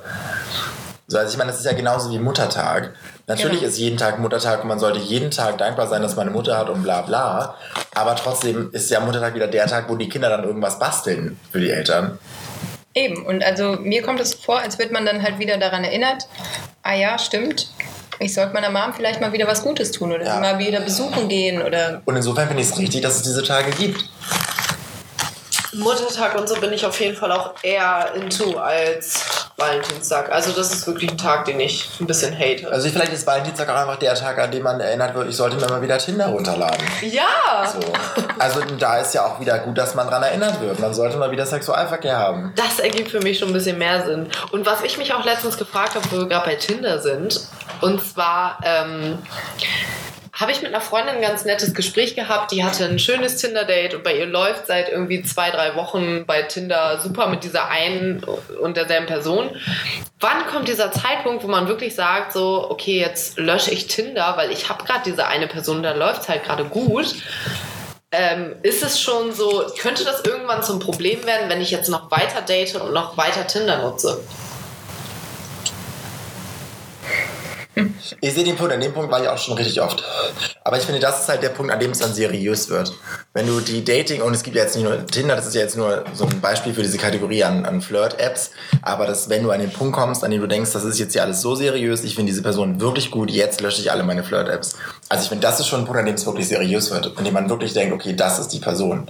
[1.09, 2.93] So, also ich meine, das ist ja genauso wie Muttertag.
[3.27, 3.69] Natürlich Genau.
[3.69, 6.57] ist jeden Tag Muttertag und man sollte jeden Tag dankbar sein, dass man eine Mutter
[6.57, 7.55] hat und bla bla.
[7.95, 11.61] Aber trotzdem ist ja Muttertag wieder der Tag, wo die Kinder dann irgendwas basteln für
[11.61, 12.19] die Eltern.
[12.93, 16.27] Eben, und also mir kommt es vor, als wird man dann halt wieder daran erinnert,
[16.83, 17.69] ah ja, stimmt,
[18.19, 20.33] ich sollte meiner Mom vielleicht mal wieder was Gutes tun oder Ja.
[20.35, 23.43] sie mal wieder besuchen gehen oder Und insofern finde ich es richtig, dass es diese
[23.43, 24.03] Tage gibt.
[25.73, 30.31] Muttertag und so bin ich auf jeden Fall auch eher into als Valentinstag.
[30.31, 32.71] Also das ist wirklich ein Tag, den ich ein bisschen hate.
[32.71, 35.55] Also vielleicht ist Valentinstag auch einfach der Tag, an dem man erinnert wird, ich sollte
[35.55, 36.85] mir mal wieder Tinder runterladen.
[37.01, 37.65] Ja!
[37.65, 37.79] So.
[38.37, 40.79] Also da ist ja auch wieder gut, dass man dran erinnert wird.
[40.79, 42.53] Man sollte mal wieder Sexualverkehr haben.
[42.55, 44.29] Das ergibt für mich schon ein bisschen mehr Sinn.
[44.51, 47.47] Und was ich mich auch letztens gefragt habe, wo wir gerade bei Tinder sind,
[47.81, 49.17] und zwar ähm,
[50.39, 52.51] habe ich mit einer Freundin ein ganz nettes Gespräch gehabt.
[52.51, 56.43] Die hatte ein schönes Tinder-Date und bei ihr läuft seit irgendwie zwei, drei Wochen bei
[56.43, 58.23] Tinder super mit dieser einen
[58.61, 59.49] und derselben Person.
[60.19, 64.51] Wann kommt dieser Zeitpunkt, wo man wirklich sagt, so, okay, jetzt lösche ich Tinder, weil
[64.51, 67.15] ich habe gerade diese eine Person, da läuft es halt gerade gut.
[68.11, 72.11] Ähm, ist es schon so, könnte das irgendwann zum Problem werden, wenn ich jetzt noch
[72.11, 74.21] weiter date und noch weiter Tinder nutze?
[78.21, 80.03] Ich sehe den Punkt, an dem Punkt war ich auch schon richtig oft.
[80.63, 82.93] Aber ich finde, das ist halt der Punkt, an dem es dann seriös wird.
[83.33, 85.61] Wenn du die Dating, und es gibt ja jetzt nicht nur Tinder, das ist ja
[85.61, 89.51] jetzt nur so ein Beispiel für diese Kategorie an, an Flirt-Apps, aber dass, wenn du
[89.51, 92.03] an den Punkt kommst, an dem du denkst, das ist jetzt hier alles so seriös,
[92.03, 94.75] ich finde diese Person wirklich gut, jetzt lösche ich alle meine Flirt-Apps.
[95.09, 97.17] Also ich finde, das ist schon ein Punkt, an dem es wirklich seriös wird.
[97.17, 99.09] An dem man wirklich denkt, okay, das ist die Person.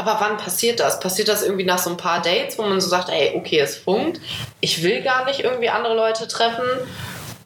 [0.00, 0.98] Aber wann passiert das?
[0.98, 3.76] Passiert das irgendwie nach so ein paar Dates, wo man so sagt, ey, okay, es
[3.76, 4.18] funkt,
[4.60, 6.64] ich will gar nicht irgendwie andere Leute treffen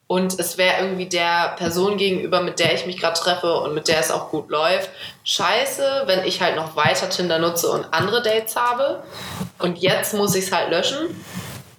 [0.07, 3.89] und es wäre irgendwie der Person gegenüber, mit der ich mich gerade treffe und mit
[3.89, 4.91] der es auch gut läuft,
[5.25, 9.03] scheiße, wenn ich halt noch weiter Tinder nutze und andere Dates habe
[9.59, 11.25] und jetzt muss ich es halt löschen.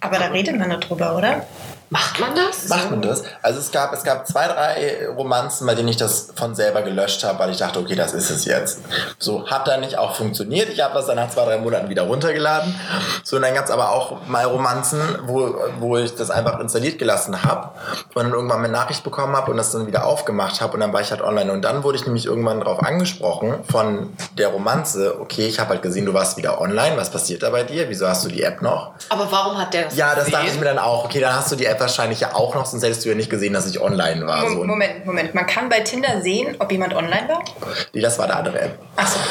[0.00, 1.46] Aber da redet man darüber, oder?
[1.88, 2.68] Macht man das?
[2.68, 3.22] Macht man das?
[3.42, 7.22] Also es gab, es gab zwei, drei Romanzen, bei denen ich das von selber gelöscht
[7.22, 8.80] habe, weil ich dachte, okay, das ist es jetzt.
[9.18, 10.68] So, hat dann nicht auch funktioniert.
[10.68, 12.74] Ich habe das dann nach zwei, drei Monaten wieder runtergeladen.
[13.22, 16.98] So, und dann gab es aber auch mal Romanzen, wo, wo ich das einfach installiert
[16.98, 17.70] gelassen habe
[18.14, 20.92] und dann irgendwann eine Nachricht bekommen habe und das dann wieder aufgemacht habe und dann
[20.92, 21.52] war ich halt online.
[21.52, 25.82] Und dann wurde ich nämlich irgendwann darauf angesprochen von der Romanze, okay, ich habe halt
[25.82, 27.88] gesehen, du warst wieder online, was passiert da bei dir?
[27.88, 28.92] Wieso hast du die App noch?
[29.08, 30.32] Aber warum hat der das Ja, das gesehen?
[30.32, 31.04] dachte ich mir dann auch.
[31.04, 33.30] Okay, dann hast du die App wahrscheinlich ja auch noch, sonst hättest du ja nicht
[33.30, 34.48] gesehen, dass ich online war.
[34.48, 34.64] So.
[34.64, 35.34] Moment, Moment.
[35.34, 37.44] Man kann bei Tinder sehen, ob jemand online war?
[37.92, 38.78] Nee, das war eine andere App.
[38.96, 39.18] Achso.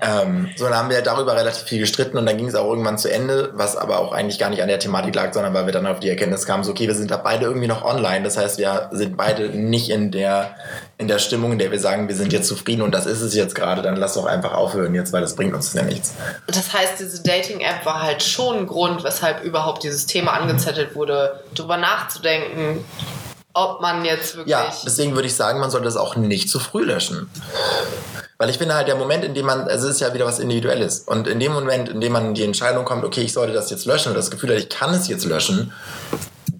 [0.00, 2.98] Ähm, so, dann haben wir darüber relativ viel gestritten und dann ging es auch irgendwann
[2.98, 5.72] zu Ende, was aber auch eigentlich gar nicht an der Thematik lag, sondern weil wir
[5.72, 8.22] dann auf die Erkenntnis kamen, so, okay, wir sind da beide irgendwie noch online.
[8.22, 10.54] Das heißt, wir sind beide nicht in der,
[10.98, 13.34] in der Stimmung, in der wir sagen, wir sind jetzt zufrieden und das ist es
[13.34, 16.14] jetzt gerade, dann lass doch einfach aufhören jetzt, weil das bringt uns ja nichts.
[16.46, 21.40] Das heißt, diese Dating-App war halt schon ein Grund, weshalb überhaupt dieses Thema angezettelt wurde,
[21.54, 22.82] drüber nachzudenken,
[23.52, 24.52] ob man jetzt wirklich.
[24.52, 27.28] Ja, deswegen würde ich sagen, man sollte das auch nicht zu früh löschen.
[28.38, 30.38] Weil ich finde halt der Moment, in dem man, also es ist ja wieder was
[30.38, 31.00] Individuelles.
[31.00, 33.86] Und in dem Moment, in dem man die Entscheidung kommt, okay, ich sollte das jetzt
[33.86, 35.72] löschen und das Gefühl hat, ich kann es jetzt löschen,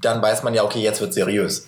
[0.00, 1.66] dann weiß man ja, okay, jetzt wird seriös.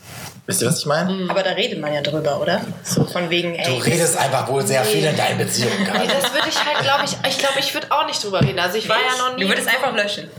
[0.49, 1.29] Wisst ihr, was ich meine?
[1.29, 2.63] Aber da redet man ja drüber, oder?
[2.83, 3.67] So von wegen, ey.
[3.67, 5.83] Du redest einfach wohl sehr viel in deinen Beziehungen.
[5.83, 8.59] Nee, das würde ich halt, glaube ich, ich glaube, ich würde auch nicht drüber reden.
[8.59, 9.43] Also ich war ja noch nie.
[9.43, 10.31] Du würdest einfach löschen.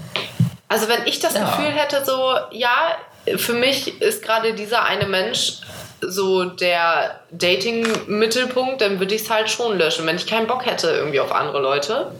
[0.68, 1.42] Also wenn ich das Ja.
[1.46, 2.96] Gefühl hätte, so, ja,
[3.38, 5.60] für mich ist gerade dieser eine Mensch
[6.02, 10.88] so der Dating-Mittelpunkt, dann würde ich es halt schon löschen, wenn ich keinen Bock hätte
[10.90, 12.12] irgendwie auf andere Leute.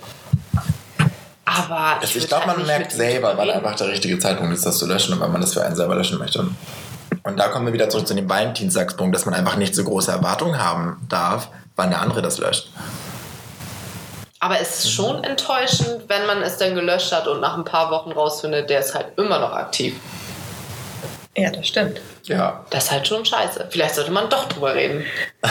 [1.46, 3.50] Aber Also würd ich glaube, halt man merkt selber, reden.
[3.50, 5.96] einfach der richtige Zeitpunkt ist, das zu löschen und wann man das für einen selber
[5.96, 6.46] löschen möchte.
[7.24, 10.12] Und da kommen wir wieder zurück zu dem Valentinstagspunkt, dass man einfach nicht so große
[10.12, 12.70] Erwartungen haben darf, wann der andere das löscht.
[14.40, 17.92] Aber es ist schon enttäuschend, wenn man es dann gelöscht hat und nach ein paar
[17.92, 19.96] Wochen rausfindet, der ist halt immer noch aktiv.
[21.36, 22.02] Ja, das stimmt.
[22.24, 22.66] Ja.
[22.70, 23.68] Das ist halt schon scheiße.
[23.70, 25.06] Vielleicht sollte man doch drüber reden.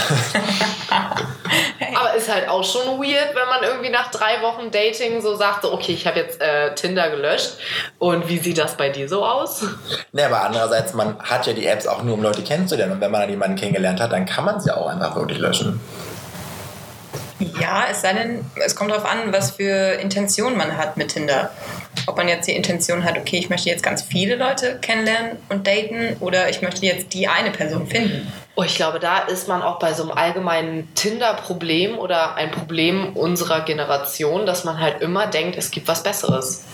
[2.28, 5.92] Halt auch schon weird, wenn man irgendwie nach drei Wochen Dating so sagt, so, okay,
[5.92, 7.52] ich habe jetzt äh, Tinder gelöscht.
[7.98, 9.64] Und wie sieht das bei dir so aus?
[10.12, 12.92] Ne, aber andererseits, man hat ja die Apps auch nur, um Leute kennenzulernen.
[12.92, 15.80] Und wenn man dann jemanden kennengelernt hat, dann kann man ja auch einfach wirklich löschen.
[17.38, 21.50] Ja, es sei denn, es kommt darauf an, was für Intention man hat mit Tinder.
[22.06, 25.66] Ob man jetzt die Intention hat, okay, ich möchte jetzt ganz viele Leute kennenlernen und
[25.66, 28.32] daten oder ich möchte jetzt die eine Person finden.
[28.56, 33.16] Oh, ich glaube, da ist man auch bei so einem allgemeinen Tinder-Problem oder ein Problem
[33.16, 36.64] unserer Generation, dass man halt immer denkt, es gibt was Besseres.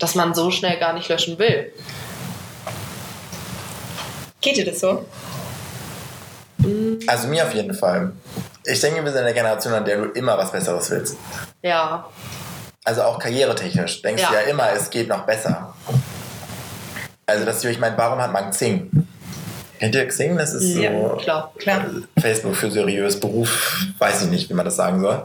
[0.00, 1.72] Dass man so schnell gar nicht löschen will.
[4.40, 5.04] Geht dir das so?
[7.06, 8.12] Also mir auf jeden Fall.
[8.66, 11.16] Ich denke, wir sind in der Generation, an der du immer was Besseres willst.
[11.62, 12.06] Ja.
[12.84, 14.02] Also auch karrieretechnisch.
[14.02, 14.28] Denkst Ja.
[14.30, 15.74] du ja immer, es geht noch besser.
[17.26, 18.90] Also, dass du, ich meine, warum hat man Xing?
[19.78, 20.36] Kennt ihr Xing?
[20.38, 21.52] Das ist so Ja, klar.
[21.58, 21.84] Klar.
[22.18, 25.24] Facebook für seriös Beruf, weiß ich nicht, wie man das sagen soll.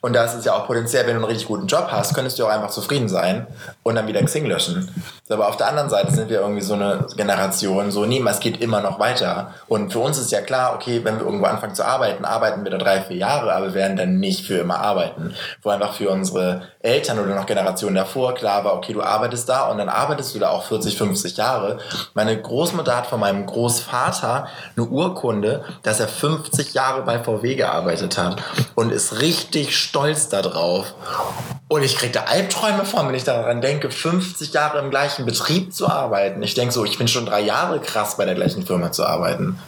[0.00, 2.38] Und da ist es ja auch potenziell, wenn du einen richtig guten Job hast, könntest
[2.38, 3.46] du auch einfach zufrieden sein
[3.82, 4.88] und dann wieder Xing löschen.
[5.24, 8.40] So, Aber auf der anderen Seite sind wir irgendwie so eine Generation, so, nee, es
[8.40, 9.52] geht immer noch weiter.
[9.66, 12.70] Und für uns ist ja klar, okay, wenn wir irgendwo anfangen zu arbeiten, arbeiten wir
[12.70, 15.34] da drei, vier Jahre, aber wir werden dann nicht für immer arbeiten.
[15.62, 19.68] Wo einfach für unsere Eltern oder noch Generationen davor klar war, okay, du arbeitest da
[19.68, 21.78] und dann arbeitest du da auch 40, 50 Jahre.
[22.14, 28.16] Meine Großmutter hat von meinem Großvater eine Urkunde, dass er 50 Jahre bei VW gearbeitet
[28.18, 28.42] hat
[28.74, 30.94] und ist richtig stolz darauf.
[31.68, 35.74] Und ich kriege da Albträume von, wenn ich daran denke, 50 Jahre im gleichen Betrieb
[35.74, 36.42] zu arbeiten.
[36.42, 39.58] Ich denke so, ich bin schon drei Jahre krass bei der gleichen Firma zu arbeiten.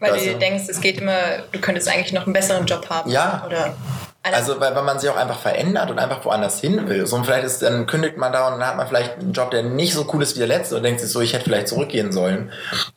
[0.00, 1.18] Weil Also- du denkst, es geht immer,
[1.52, 3.10] du könntest eigentlich noch einen besseren Job haben.
[3.10, 3.42] Ja.
[3.46, 3.74] Oder
[4.22, 7.06] Also, weil, weil man sich auch einfach verändert und einfach woanders hin will.
[7.06, 9.50] So, und vielleicht ist, dann kündigt man da und dann hat man vielleicht einen Job,
[9.50, 11.68] der nicht so cool ist wie der letzte und denkt sich so, ich hätte vielleicht
[11.68, 12.50] zurückgehen sollen.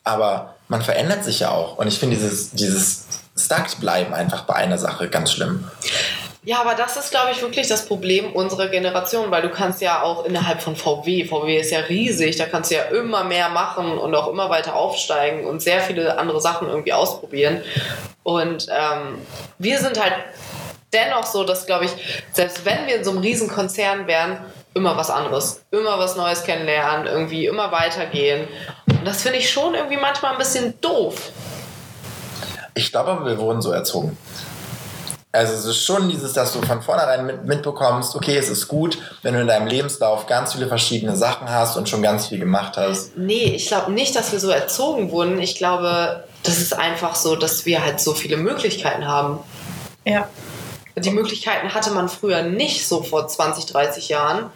[0.06, 1.78] Aber man verändert sich ja auch.
[1.78, 3.06] Und ich finde dieses, dieses
[3.38, 5.70] Stuck bleiben einfach bei einer Sache ganz schlimm.
[6.44, 10.02] Ja, aber das ist, glaube ich, wirklich das Problem unserer Generation, weil du kannst ja
[10.02, 13.98] auch innerhalb von VW, VW ist ja riesig, da kannst du ja immer mehr machen
[13.98, 17.62] und auch immer weiter aufsteigen und sehr viele andere Sachen irgendwie ausprobieren.
[18.24, 19.18] Und ähm,
[19.58, 20.14] wir sind halt
[20.94, 21.92] dennoch so, dass, glaube ich,
[22.32, 24.38] selbst wenn wir in so einem riesen Konzern wären,
[24.74, 28.48] immer was anderes, immer was Neues kennenlernen, irgendwie immer weitergehen.
[29.00, 31.32] Und das finde ich schon irgendwie manchmal ein bisschen doof.
[32.74, 34.18] Ich glaube aber, wir wurden so erzogen.
[35.32, 38.98] Also es ist schon dieses, dass du von vornherein mit, mitbekommst, okay, es ist gut,
[39.22, 42.78] wenn du in deinem Lebenslauf ganz viele verschiedene Sachen hast und schon ganz viel gemacht
[42.78, 43.16] hast.
[43.18, 45.40] Nee, ich glaube nicht, dass wir so erzogen wurden.
[45.40, 49.40] Ich glaube, das ist einfach so, dass wir halt so viele Möglichkeiten haben.
[50.06, 50.28] ja.
[50.96, 54.50] Die Möglichkeiten hatte man früher nicht so vor 20, 30 Jahren.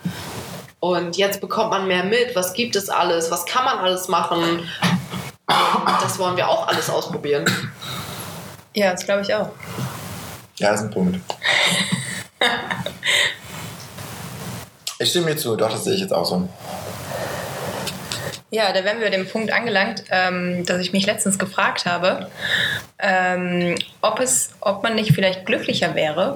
[0.81, 2.35] Und jetzt bekommt man mehr mit.
[2.35, 3.29] Was gibt es alles?
[3.29, 4.41] Was kann man alles machen?
[4.41, 7.45] Und das wollen wir auch alles ausprobieren.
[8.73, 9.49] Ja, das glaube ich auch.
[10.57, 11.19] Ja, ist ein Punkt.
[15.01, 16.47] Ich stimme dir zu, doch, das sehe ich jetzt auch so.
[18.53, 22.29] Ja, da wären wir dem Punkt angelangt, ähm, dass ich mich letztens gefragt habe,
[22.99, 26.35] ähm, ob, es, ob man nicht vielleicht glücklicher wäre,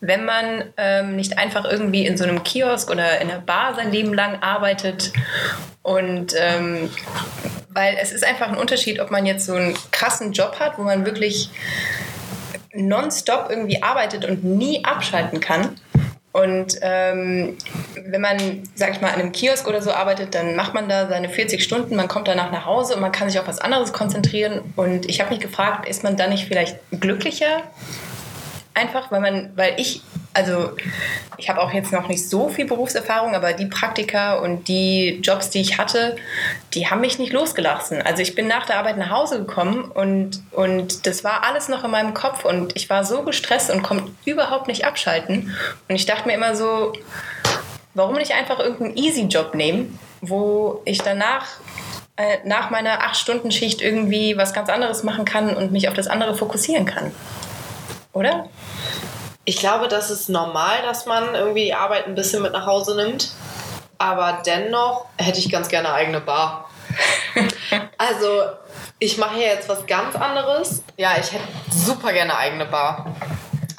[0.00, 3.90] wenn man ähm, nicht einfach irgendwie in so einem Kiosk oder in einer Bar sein
[3.90, 5.10] Leben lang arbeitet.
[5.82, 6.90] Und ähm,
[7.70, 10.82] weil es ist einfach ein Unterschied, ob man jetzt so einen krassen Job hat, wo
[10.82, 11.48] man wirklich
[12.74, 15.80] nonstop irgendwie arbeitet und nie abschalten kann.
[16.32, 17.56] Und ähm,
[18.06, 21.08] wenn man, sag ich mal, in einem Kiosk oder so arbeitet, dann macht man da
[21.08, 23.92] seine 40 Stunden, man kommt danach nach Hause und man kann sich auf was anderes
[23.92, 24.60] konzentrieren.
[24.76, 27.62] Und ich habe mich gefragt, ist man dann nicht vielleicht glücklicher?
[28.74, 30.02] Einfach, weil man, weil ich,
[30.34, 30.72] also
[31.38, 35.48] ich habe auch jetzt noch nicht so viel Berufserfahrung, aber die Praktika und die Jobs,
[35.48, 36.16] die ich hatte,
[36.74, 38.02] die haben mich nicht losgelassen.
[38.02, 41.84] Also ich bin nach der Arbeit nach Hause gekommen und, und das war alles noch
[41.84, 45.54] in meinem Kopf und ich war so gestresst und konnte überhaupt nicht abschalten.
[45.88, 46.92] Und ich dachte mir immer so,
[47.94, 51.46] warum nicht einfach irgendeinen Easy-Job nehmen, wo ich danach
[52.16, 56.34] äh, nach meiner 8-Stunden-Schicht irgendwie was ganz anderes machen kann und mich auf das andere
[56.34, 57.12] fokussieren kann.
[58.12, 58.48] Oder?
[59.44, 62.96] Ich glaube, das ist normal, dass man irgendwie die Arbeit ein bisschen mit nach Hause
[62.96, 63.32] nimmt.
[63.98, 66.70] Aber dennoch hätte ich ganz gerne eine eigene Bar.
[67.96, 68.42] Also,
[68.98, 70.82] ich mache hier jetzt was ganz anderes.
[70.96, 73.16] Ja, ich hätte super gerne eine eigene Bar.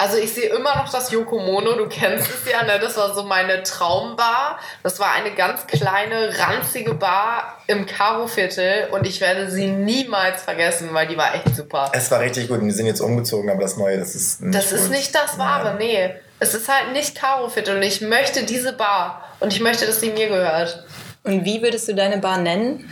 [0.06, 2.78] Also ich sehe immer noch das Yokomono, du kennst es ja, ne?
[2.80, 4.60] das war so meine Traumbar.
[4.84, 10.89] Das war eine ganz kleine, ranzige Bar im Karo-Viertel und ich werde sie niemals vergessen,
[10.91, 11.89] weil die war echt super.
[11.91, 14.54] Es war richtig gut und die sind jetzt umgezogen, aber das Neue, das ist nicht
[14.54, 14.91] Das ist gut.
[14.91, 15.78] nicht das Wahre, Nein.
[15.78, 16.15] nee.
[16.39, 20.12] Es ist halt nicht Karo-Viertel und ich möchte diese Bar und ich möchte, dass sie
[20.12, 20.86] mir gehört.
[21.24, 22.88] Und wie würdest du deine Bar nennen?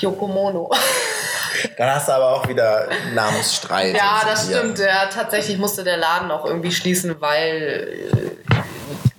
[0.00, 0.70] Yokomono.
[1.76, 3.94] Dann hast du aber auch wieder Namensstreit.
[3.96, 4.78] Ja, das stimmt.
[4.78, 8.34] Ja, tatsächlich musste der Laden auch irgendwie schließen, weil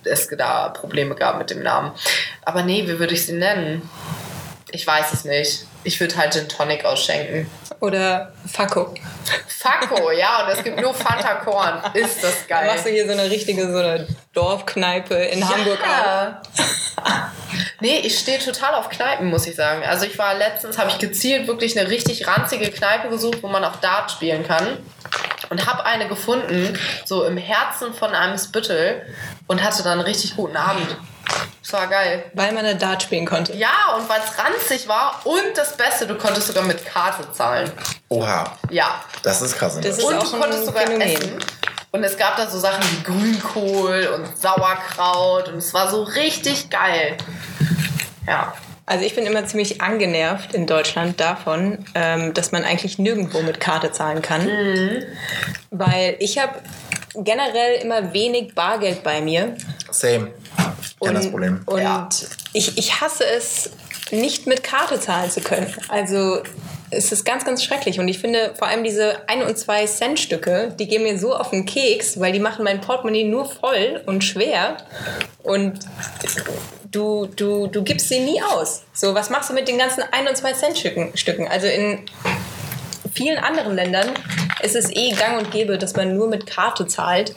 [0.04, 1.92] äh, es da Probleme gab mit dem Namen.
[2.44, 3.88] Aber nee, wie würde ich sie nennen?
[4.72, 5.66] Ich weiß es nicht.
[5.84, 7.50] Ich würde halt Gin Tonic ausschenken.
[7.80, 8.94] Oder Fakko.
[9.48, 11.82] Fakko, ja, und es gibt nur Fanta Korn.
[11.94, 12.68] Ist das Dann geil.
[12.68, 15.88] machst du hier so eine richtige so eine Dorfkneipe in Hamburg auf.
[15.88, 16.42] Ja.
[17.82, 19.84] Nee, ich stehe total auf Kneipen, muss ich sagen.
[19.84, 23.66] Also ich war letztens, habe ich gezielt wirklich eine richtig ranzige Kneipe gesucht, wo man
[23.66, 24.78] auch Dart spielen kann.
[25.50, 29.02] Und habe eine gefunden, so im Herzen von einem Spüttel
[29.48, 30.96] und hatte dann einen richtig guten Abend.
[31.64, 32.26] Das war geil.
[32.34, 33.54] Weil man da Dart spielen konnte.
[33.56, 37.72] Ja, und weil es ranzig war und das Beste, du konntest sogar mit Karte zahlen.
[38.10, 39.02] Oha, Ja.
[39.24, 39.80] das ist krass.
[39.82, 41.08] Das ist Und auch du konntest sogar Phänomen.
[41.08, 41.32] essen.
[41.92, 46.70] Und es gab da so Sachen wie Grünkohl und Sauerkraut und es war so richtig
[46.70, 47.16] geil.
[48.28, 48.54] Ja.
[48.86, 53.62] Also ich bin immer ziemlich angenervt in Deutschland davon, ähm, dass man eigentlich nirgendwo mit
[53.62, 54.46] Karte zahlen kann.
[55.72, 56.54] Weil ich habe
[57.16, 59.56] generell immer wenig Bargeld bei mir.
[59.92, 60.32] Same.
[61.02, 61.62] Kenn das Problem.
[61.66, 62.10] Und Ja.
[62.54, 63.72] ich, ich hasse es,
[64.12, 65.74] nicht mit Karte zahlen zu können.
[65.90, 66.44] Also
[66.92, 68.00] es ist ganz, ganz schrecklich.
[68.00, 71.36] Und ich finde vor allem diese 1 und 2 Cent Stücke, die gehen mir so
[71.36, 74.78] auf den Keks, weil die machen mein Portemonnaie nur voll und schwer.
[75.42, 75.80] Und
[76.92, 78.84] du, du, du gibst sie nie aus.
[78.94, 80.78] So, was machst du mit den ganzen 1 und 2 Cent?
[81.18, 81.48] Stücken?
[81.48, 82.06] Also in
[83.14, 84.08] vielen anderen Ländern
[84.62, 87.36] ist es eh gang und gäbe, dass man nur mit Karte zahlt.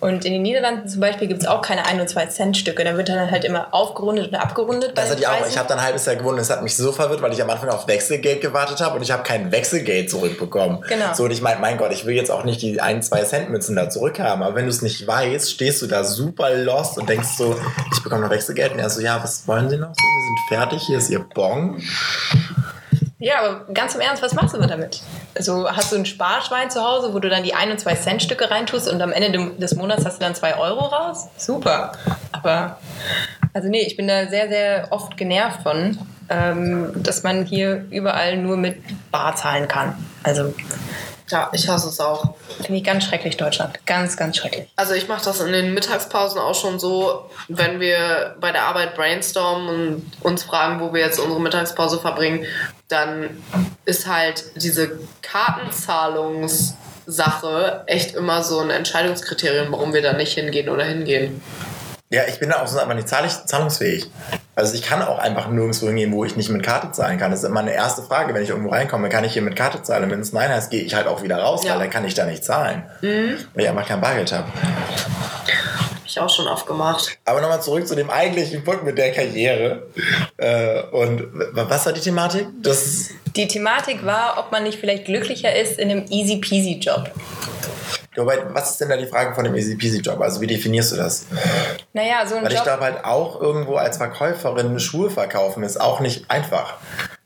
[0.00, 2.84] Und in den Niederlanden zum Beispiel gibt es auch keine 1 und 2 Cent Stücke.
[2.84, 4.96] Da wird dann halt immer aufgerundet und abgerundet.
[4.98, 5.46] Das hatte ich auch.
[5.48, 6.38] Ich habe dann ein halbes Jahr gewonnen.
[6.38, 9.12] Das hat mich so verwirrt, weil ich am Anfang auf Wechselgeld gewartet habe und ich
[9.12, 10.84] habe kein Wechselgeld zurückbekommen.
[10.88, 11.14] Genau.
[11.14, 13.50] So, und ich meine, mein Gott, ich will jetzt auch nicht die 1, 2 Cent
[13.50, 14.42] Münzen da zurückhaben.
[14.42, 17.56] Aber wenn du es nicht weißt, stehst du da super lost und denkst so,
[17.92, 18.72] ich bekomme noch Wechselgeld.
[18.72, 19.94] Und er so, ja, was wollen Sie noch?
[19.94, 21.80] So, wir sind fertig, hier ist Ihr Bon.
[23.18, 25.00] Ja, aber ganz im Ernst, was machst du damit?
[25.36, 28.22] Also hast du ein Sparschwein zu Hause, wo du dann die 1 und 2 Cent
[28.22, 31.28] Stücke reintust und am Ende des Monats hast du dann 2 Euro raus?
[31.36, 31.92] Super.
[32.32, 32.78] Aber,
[33.52, 35.96] also nee, ich bin da sehr, sehr oft genervt von,
[36.28, 39.94] ähm, dass man hier überall nur mit Bar zahlen kann.
[40.22, 40.52] Also
[41.28, 42.34] Ja, ich hasse es auch.
[42.58, 43.78] finde ich ganz schrecklich, Deutschland.
[43.86, 44.68] Ganz, ganz schrecklich.
[44.76, 48.94] Also ich mache das in den Mittagspausen auch schon so, wenn wir bei der Arbeit
[48.94, 52.44] brainstormen und uns fragen, wo wir jetzt unsere Mittagspause verbringen,
[52.88, 53.30] dann
[53.84, 60.84] ist halt diese Kartenzahlungssache echt immer so ein Entscheidungskriterium, warum wir da nicht hingehen oder
[60.84, 61.42] hingehen.
[62.10, 64.08] Ja, ich bin da auch so einfach nicht zahl- zahlungsfähig.
[64.54, 67.30] Also ich kann auch einfach nirgendwo hingehen, wo ich nicht mit Karte zahlen kann.
[67.32, 69.82] Das ist immer eine erste Frage, wenn ich irgendwo reinkomme, kann ich hier mit Karte
[69.82, 70.08] zahlen?
[70.10, 71.72] Wenn es nein heißt, gehe ich halt auch wieder raus, Ja.
[71.72, 72.84] weil dann kann ich da nicht zahlen.
[73.00, 74.46] Weil ich einfach kein Bargeld habe.
[76.14, 77.18] Ich auch schon oft gemacht.
[77.24, 79.88] Aber nochmal zurück zu dem eigentlichen Punkt mit der Karriere.
[80.36, 82.46] Äh, und was war die Thematik?
[82.62, 87.10] Das Die Thematik war, ob man nicht vielleicht glücklicher ist in einem easy-peasy-Job.
[88.14, 90.20] wobei, was ist denn da die Frage von dem Easy Peasy Job?
[90.20, 91.26] Also wie definierst du das?
[91.94, 92.64] Naja, so ein Weil ich Job...
[92.66, 96.74] glaube halt auch irgendwo als Verkäuferin Schuhe verkaufen ist auch nicht einfach.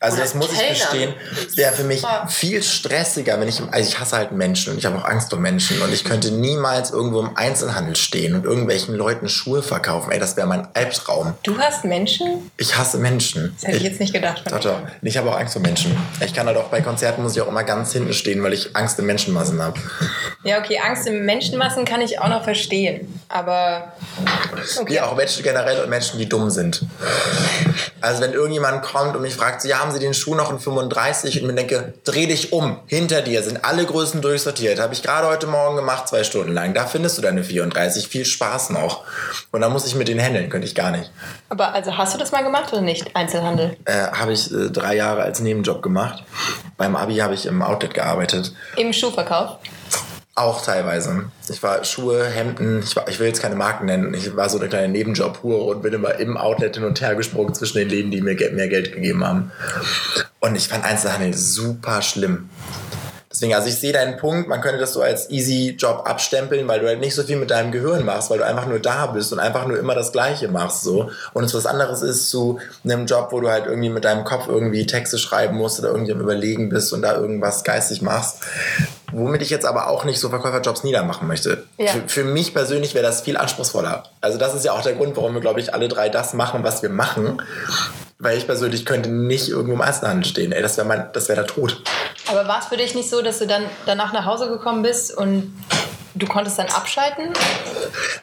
[0.00, 0.76] Also Oder das muss ich Kellnern.
[0.78, 1.14] gestehen,
[1.56, 4.96] wäre für mich viel stressiger, wenn ich, also ich hasse halt Menschen und ich habe
[4.96, 9.28] auch Angst vor Menschen und ich könnte niemals irgendwo im Einzelhandel stehen und irgendwelchen Leuten
[9.28, 10.12] Schuhe verkaufen.
[10.12, 11.34] Ey, das wäre mein Albtraum.
[11.42, 12.48] Du hast Menschen?
[12.58, 13.56] Ich hasse Menschen.
[13.56, 14.44] Das hätte ich jetzt nicht gedacht.
[14.48, 14.78] Doch, doch.
[15.02, 15.96] Ich habe auch Angst vor Menschen.
[16.24, 18.76] Ich kann halt auch bei Konzerten muss ich auch immer ganz hinten stehen, weil ich
[18.76, 19.80] Angst in Menschenmassen habe.
[20.44, 23.20] Ja, okay, Angst in Menschenmassen kann ich auch noch verstehen.
[23.28, 23.94] Aber
[24.80, 24.94] okay.
[24.94, 26.84] Ja, auch Menschen generell und Menschen, die dumm sind.
[28.00, 30.58] Also wenn irgendjemand kommt und mich fragt, so, ja, haben Sie den Schuh noch in
[30.58, 31.40] 35?
[31.40, 34.78] Und mir denke, dreh dich um, hinter dir sind alle Größen durchsortiert.
[34.80, 36.74] Habe ich gerade heute Morgen gemacht, zwei Stunden lang.
[36.74, 38.06] Da findest du deine 34.
[38.06, 39.04] Viel Spaß noch.
[39.50, 41.10] Und dann muss ich mit denen handeln, könnte ich gar nicht.
[41.48, 43.16] Aber also hast du das mal gemacht oder nicht?
[43.16, 43.78] Einzelhandel?
[43.86, 46.22] Äh, habe ich äh, drei Jahre als Nebenjob gemacht.
[46.76, 48.52] Beim Abi habe ich im Outlet gearbeitet.
[48.76, 49.56] Im Schuhverkauf?
[50.38, 51.24] Auch teilweise.
[51.48, 54.14] Ich war Schuhe, Hemden, ich, war, ich will jetzt keine Marken nennen.
[54.14, 57.54] Ich war so eine kleine Nebenjob-Hure und bin immer im Outlet hin und her gesprungen
[57.54, 59.50] zwischen den Läden, die mir mehr Geld gegeben haben.
[60.38, 62.48] Und ich fand Einzelhandel super schlimm.
[63.32, 66.78] Deswegen, also ich sehe deinen Punkt, man könnte das so als easy Job abstempeln, weil
[66.78, 69.32] du halt nicht so viel mit deinem Gehirn machst, weil du einfach nur da bist
[69.32, 70.84] und einfach nur immer das Gleiche machst.
[70.84, 71.10] so.
[71.34, 74.46] Und es was anderes ist zu einem Job, wo du halt irgendwie mit deinem Kopf
[74.46, 78.36] irgendwie Texte schreiben musst oder irgendwie am Überlegen bist und da irgendwas geistig machst.
[79.12, 81.64] Womit ich jetzt aber auch nicht so Verkäuferjobs niedermachen möchte.
[81.78, 81.92] Ja.
[81.92, 84.04] Für, für mich persönlich wäre das viel anspruchsvoller.
[84.20, 86.62] Also das ist ja auch der Grund, warum wir, glaube ich, alle drei das machen,
[86.62, 87.42] was wir machen.
[88.18, 90.52] Weil ich persönlich könnte nicht irgendwo im Einzelhandel stehen.
[90.52, 91.82] Ey, das wäre mein, das wäre der Tod.
[92.26, 95.16] Aber war es für dich nicht so, dass du dann danach nach Hause gekommen bist
[95.16, 95.54] und
[96.18, 97.32] du konntest dann abschalten?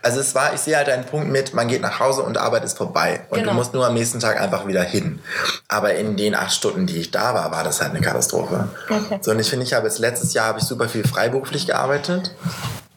[0.01, 2.63] Also es war, ich sehe halt einen Punkt mit, man geht nach Hause und Arbeit
[2.63, 3.21] ist vorbei.
[3.29, 3.51] Und Genau.
[3.51, 5.19] du musst nur am nächsten Tag einfach wieder hin.
[5.67, 8.69] Aber in den acht Stunden, die ich da war, war das halt eine Katastrophe.
[8.89, 9.19] Okay.
[9.21, 12.35] So, und ich finde, ich habe jetzt letztes Jahr habe ich super viel freiberuflich gearbeitet.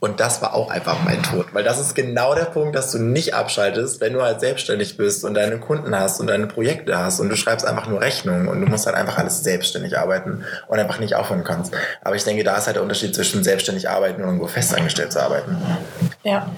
[0.01, 1.47] Und das war auch einfach mein Tod.
[1.53, 5.25] Weil das ist genau der Punkt, dass du nicht abschaltest, wenn du halt selbstständig bist
[5.25, 8.61] und deine Kunden hast und deine Projekte hast und du schreibst einfach nur Rechnungen und
[8.61, 11.75] du musst halt einfach alles selbstständig arbeiten und einfach nicht aufhören kannst.
[12.03, 15.21] Aber ich denke, da ist halt der Unterschied zwischen selbstständig arbeiten und irgendwo festangestellt zu
[15.21, 15.57] arbeiten.
[16.23, 16.49] Ja.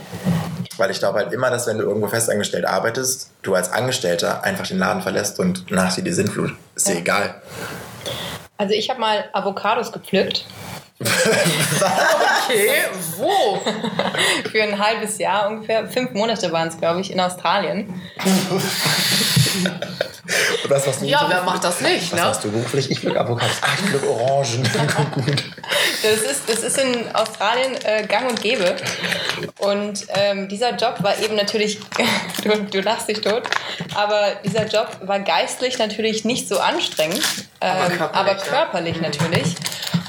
[0.77, 4.67] Weil ich glaube halt immer, dass wenn du irgendwo festangestellt arbeitest, du als Angestellter einfach
[4.67, 6.53] den Laden verlässt und nach dir die Sinnflut.
[6.75, 7.01] Ist dir Ja.
[7.01, 7.35] egal.
[8.59, 10.45] Also ich habe mal Avocados gepflückt
[11.01, 12.85] Okay,
[13.17, 13.59] wo?
[14.51, 15.89] für ein halbes Jahr ungefähr.
[15.89, 18.01] Fünf Monate waren es, glaube ich, in Australien.
[20.65, 21.07] Und was du?
[21.07, 22.27] Ja, wer macht das nicht, Was ne?
[22.27, 22.91] machst du beruflich?
[22.91, 23.57] Ich pflück Avocados.
[23.63, 24.69] Ah, ich pflück Orangen.
[25.15, 25.45] Gut.
[26.03, 28.75] Das ist, das ist in Australien äh, gang und gäbe.
[29.59, 31.79] Und ähm, dieser Job war eben natürlich,
[32.43, 33.43] du, du lachst dich tot,
[33.95, 37.23] aber dieser Job war geistlich natürlich nicht so anstrengend,
[37.61, 38.35] ähm, Aber körperlich, aber ja.
[38.37, 39.57] körperlich natürlich.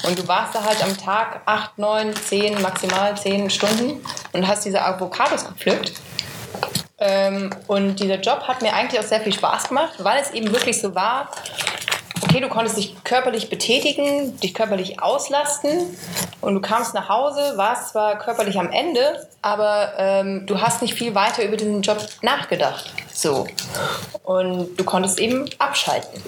[0.04, 4.66] Und du warst da halt am Tag 8, 9, 10, maximal 10 Stunden und hast
[4.66, 5.93] diese Avocados gepflückt.
[6.97, 10.52] Ähm, und dieser Job hat mir eigentlich auch sehr viel Spaß gemacht, weil es eben
[10.52, 11.30] wirklich so war,
[12.32, 15.98] okay, du konntest dich körperlich betätigen, dich körperlich auslasten
[16.40, 20.94] und du kamst nach Hause, warst zwar körperlich am Ende, aber ähm, du hast nicht
[20.94, 22.94] viel weiter über diesen Job nachgedacht.
[23.12, 23.48] So.
[24.24, 26.22] Und du konntest eben abschalten.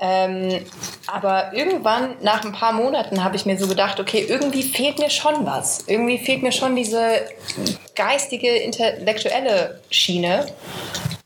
[0.00, 0.64] Ähm,
[1.06, 5.10] aber irgendwann, nach ein paar Monaten, habe ich mir so gedacht, okay, irgendwie fehlt mir
[5.10, 5.84] schon was.
[5.86, 7.20] Irgendwie fehlt mir schon diese
[7.94, 10.46] geistige, intellektuelle Schiene.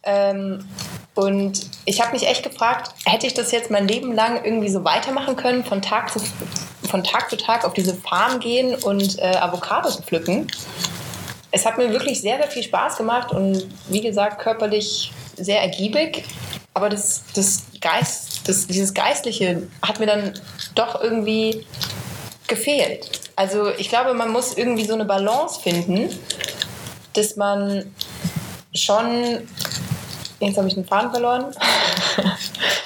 [0.03, 0.69] Ähm,
[1.15, 4.85] und ich habe mich echt gefragt, hätte ich das jetzt mein Leben lang irgendwie so
[4.85, 6.21] weitermachen können, von Tag zu,
[6.89, 10.49] von Tag, zu Tag auf diese Farm gehen und äh, Avocados pflücken?
[11.53, 16.25] Es hat mir wirklich sehr, sehr viel Spaß gemacht und wie gesagt, körperlich sehr ergiebig.
[16.75, 20.35] Aber das, das Geist, das, dieses Geistliche hat mir dann
[20.75, 21.65] doch irgendwie
[22.49, 23.09] gefehlt.
[23.37, 26.09] Also ich glaube, man muss irgendwie so eine Balance finden,
[27.13, 27.95] dass man
[28.75, 29.47] schon.
[30.41, 31.47] Jetzt habe ich den Faden verloren.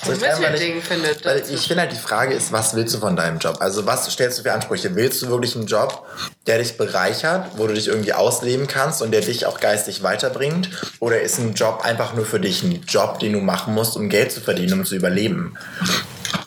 [0.04, 1.24] So, ich weiß mal nicht- Mittelding findet.
[1.26, 3.58] Weil ich finde halt die Frage ist, was willst du von deinem Job?
[3.60, 4.94] Also was stellst du für Ansprüche?
[4.94, 6.06] Willst du wirklich einen Job,
[6.46, 10.70] der dich bereichert, wo du dich irgendwie ausleben kannst und der dich auch geistig weiterbringt?
[11.00, 14.08] Oder ist ein Job einfach nur für dich ein Job, den du machen musst, um
[14.08, 15.58] Geld zu verdienen, um zu überleben?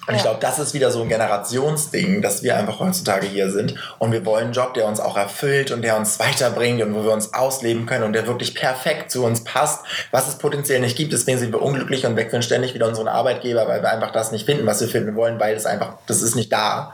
[0.07, 3.75] Und ich glaube, das ist wieder so ein Generationsding, dass wir einfach heutzutage hier sind
[3.99, 7.03] und wir wollen einen Job, der uns auch erfüllt und der uns weiterbringt und wo
[7.03, 10.97] wir uns ausleben können und der wirklich perfekt zu uns passt, was es potenziell nicht
[10.97, 11.13] gibt.
[11.13, 14.47] Deswegen sind wir unglücklich und wechseln ständig wieder unseren Arbeitgeber, weil wir einfach das nicht
[14.47, 16.93] finden, was wir finden wollen, weil es einfach, das ist nicht da.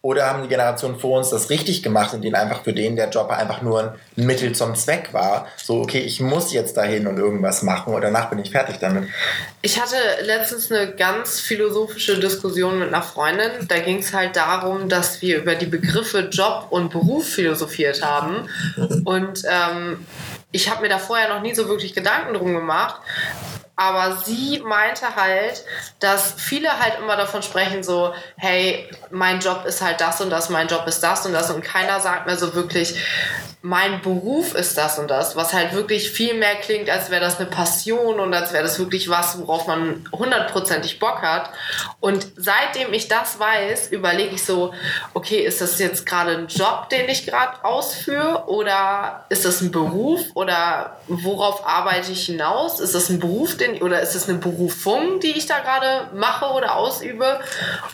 [0.00, 3.08] Oder haben die Generationen vor uns das richtig gemacht und denen einfach für den der
[3.08, 5.46] Job einfach nur ein Mittel zum Zweck war.
[5.56, 9.08] So, okay, ich muss jetzt dahin und irgendwas machen und danach bin ich fertig damit.
[9.60, 13.50] Ich hatte letztens eine ganz philosophische Diskussion mit einer Freundin.
[13.68, 18.48] Da ging es halt darum, dass wir über die Begriffe Job und Beruf philosophiert haben.
[19.04, 20.06] Und ähm,
[20.52, 23.00] ich habe mir da vorher noch nie so wirklich Gedanken drum gemacht.
[23.82, 25.64] Aber sie meinte halt,
[25.98, 30.50] dass viele halt immer davon sprechen, so, hey, mein Job ist halt das und das,
[30.50, 31.50] mein Job ist das und das.
[31.50, 32.94] Und keiner sagt mir so wirklich,
[33.62, 37.38] mein Beruf ist das und das, was halt wirklich viel mehr klingt, als wäre das
[37.38, 41.50] eine Passion und als wäre das wirklich was, worauf man hundertprozentig Bock hat.
[42.00, 44.74] Und seitdem ich das weiß, überlege ich so,
[45.14, 49.70] okay, ist das jetzt gerade ein Job, den ich gerade ausführe oder ist das ein
[49.70, 52.80] Beruf oder worauf arbeite ich hinaus?
[52.80, 56.46] Ist das ein Beruf, den, oder ist das eine Berufung, die ich da gerade mache
[56.52, 57.40] oder ausübe?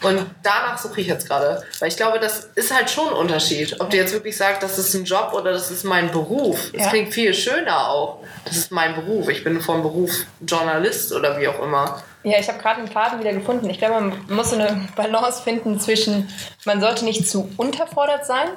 [0.03, 3.81] Und danach suche ich jetzt gerade, weil ich glaube, das ist halt schon ein Unterschied,
[3.81, 6.70] ob du jetzt wirklich sagst, das ist ein Job oder das ist mein Beruf.
[6.72, 6.91] Das Ja.
[6.91, 8.20] klingt viel schöner auch.
[8.45, 9.29] Das ist mein Beruf.
[9.29, 10.11] Ich bin vom Beruf
[10.41, 12.03] Journalist oder wie auch immer.
[12.29, 13.70] Ja, ich habe gerade den Faden wieder gefunden.
[13.70, 16.29] Ich glaube, man muss so eine Balance finden zwischen,
[16.66, 18.49] man sollte nicht zu unterfordert sein,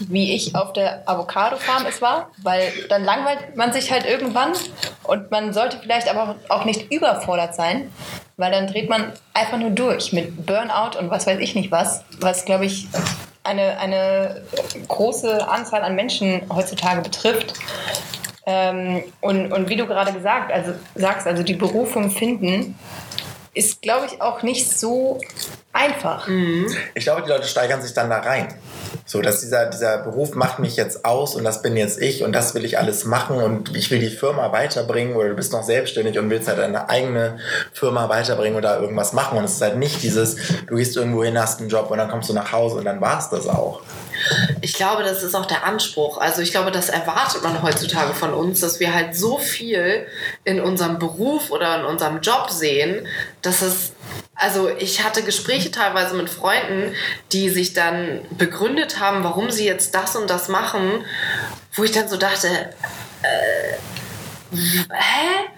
[0.00, 4.52] wie ich auf der Avocado-Farm es war, weil dann langweilt man sich halt irgendwann
[5.04, 7.92] und man sollte vielleicht aber auch nicht überfordert sein,
[8.36, 12.02] weil dann dreht man einfach nur durch mit Burnout und was weiß ich nicht was,
[12.18, 12.88] was, glaube ich,
[13.44, 14.42] eine, eine
[14.88, 17.54] große Anzahl an Menschen heutzutage betrifft.
[18.50, 22.74] Ähm, und, und wie du gerade gesagt, also, sagst, also die Berufung finden,
[23.54, 25.20] ist, glaube ich, auch nicht so
[25.72, 26.26] einfach.
[26.94, 28.48] Ich glaube, die Leute steigern sich dann da rein.
[29.06, 32.32] So, dass dieser, dieser Beruf macht mich jetzt aus und das bin jetzt ich und
[32.32, 35.62] das will ich alles machen und ich will die Firma weiterbringen oder du bist noch
[35.62, 37.38] selbstständig und willst halt deine eigene
[37.72, 40.36] Firma weiterbringen oder irgendwas machen und es ist halt nicht dieses,
[40.66, 43.00] du gehst irgendwo hin, hast einen Job und dann kommst du nach Hause und dann
[43.00, 43.80] war es das auch.
[44.60, 46.18] Ich glaube, das ist auch der Anspruch.
[46.18, 50.06] Also ich glaube, das erwartet man heutzutage von uns, dass wir halt so viel
[50.44, 53.06] in unserem Beruf oder in unserem Job sehen,
[53.42, 53.92] dass es
[54.34, 56.94] Also ich hatte Gespräche teilweise mit Freunden,
[57.32, 61.04] die sich dann begründet haben, warum sie jetzt das und das machen,
[61.74, 62.48] wo ich dann so dachte,
[63.22, 63.76] äh,
[64.56, 65.50] hä?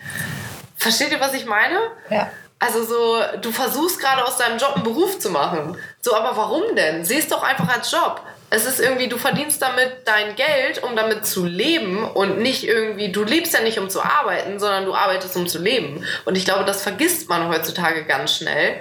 [0.76, 1.78] Versteht ihr, was ich meine?
[2.10, 2.30] Ja.
[2.58, 5.76] Also so, du versuchst gerade aus deinem Job einen Beruf zu machen.
[6.00, 7.04] So, aber warum denn?
[7.04, 8.20] Sieh es doch einfach als Job.
[8.54, 13.10] Es ist irgendwie, du verdienst damit dein Geld, um damit zu leben und nicht irgendwie,
[13.10, 16.04] du lebst ja nicht um zu arbeiten, sondern du arbeitest um zu leben.
[16.26, 18.74] Und ich glaube, das vergisst man heutzutage ganz schnell.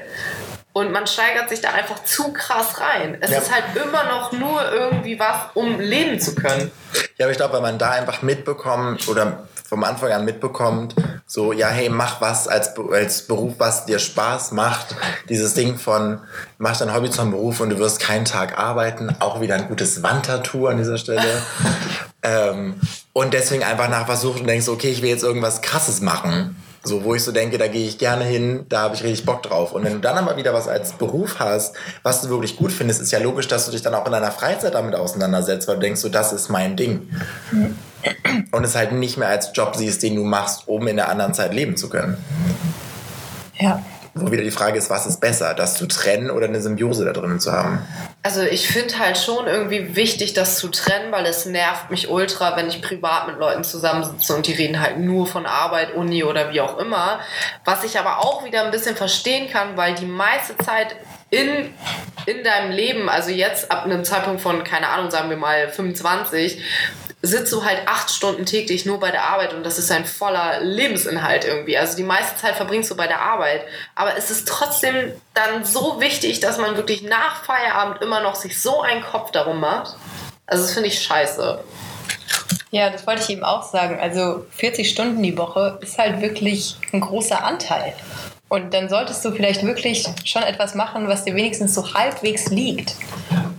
[0.74, 3.17] Und man steigert sich da einfach zu krass rein.
[3.22, 3.38] Es Ja.
[3.39, 6.69] ist halt immer noch nur irgendwie was, um leben zu können.
[7.17, 10.95] Ja, aber ich glaube, wenn man da einfach mitbekommt oder vom Anfang an mitbekommt,
[11.26, 14.97] so, ja, hey, mach was als, als Beruf, was dir Spaß macht.
[15.30, 16.19] Dieses Ding von,
[16.57, 19.15] mach dein Hobby zum Beruf und du wirst keinen Tag arbeiten.
[19.19, 21.41] Auch wieder ein gutes Wandtattoo an dieser Stelle.
[22.22, 22.82] ähm,
[23.13, 26.57] und deswegen einfach nach was sucht und denkst, okay, ich will jetzt irgendwas Krasses machen.
[26.84, 29.43] So, wo ich so denke, da gehe ich gerne hin, da habe ich richtig Bock
[29.43, 29.71] drauf.
[29.71, 33.01] Und wenn du dann aber wieder was als Beruf hast, was du wirklich gut findest,
[33.01, 35.82] ist ja logisch, dass du dich dann auch in deiner Freizeit damit auseinandersetzt, weil du
[35.82, 37.07] denkst, so, das ist mein Ding.
[38.51, 41.36] Und es halt nicht mehr als Job siehst, den du machst, um in der anderen
[41.36, 42.17] Zeit leben zu können.
[43.59, 43.84] Ja.
[44.15, 47.13] Wo wieder die Frage ist, was ist besser, das zu trennen oder eine Symbiose da
[47.13, 47.79] drinnen zu haben?
[48.24, 52.55] Also ich finde halt schon irgendwie wichtig, das zu trennen, weil es nervt mich ultra,
[52.55, 56.53] wenn ich privat mit Leuten zusammensitze und die reden halt nur von Arbeit, Uni oder
[56.53, 57.19] wie auch immer.
[57.65, 60.95] Was ich aber auch wieder ein bisschen verstehen kann, weil die meiste Zeit
[61.32, 61.74] in,
[62.28, 66.61] in deinem Leben, also jetzt ab einem Zeitpunkt von, keine Ahnung, sagen wir mal 25,
[67.22, 70.61] sitzt du halt acht Stunden täglich nur bei der Arbeit und das ist ein voller
[70.61, 71.78] Lebensinhalt irgendwie.
[71.78, 73.61] Also die meiste Zeit verbringst du bei der Arbeit.
[73.95, 78.59] Aber es ist trotzdem dann so wichtig, dass man wirklich nach Feierabend immer noch sich
[78.59, 79.95] so einen Kopf darum macht.
[80.47, 81.63] Also das finde ich scheiße.
[82.72, 83.99] Ja, das wollte ich eben auch sagen.
[83.99, 87.93] Also 40 Stunden die Woche ist halt wirklich ein großer Anteil.
[88.49, 92.95] Und dann solltest du vielleicht wirklich schon etwas machen, was dir wenigstens so halbwegs liegt.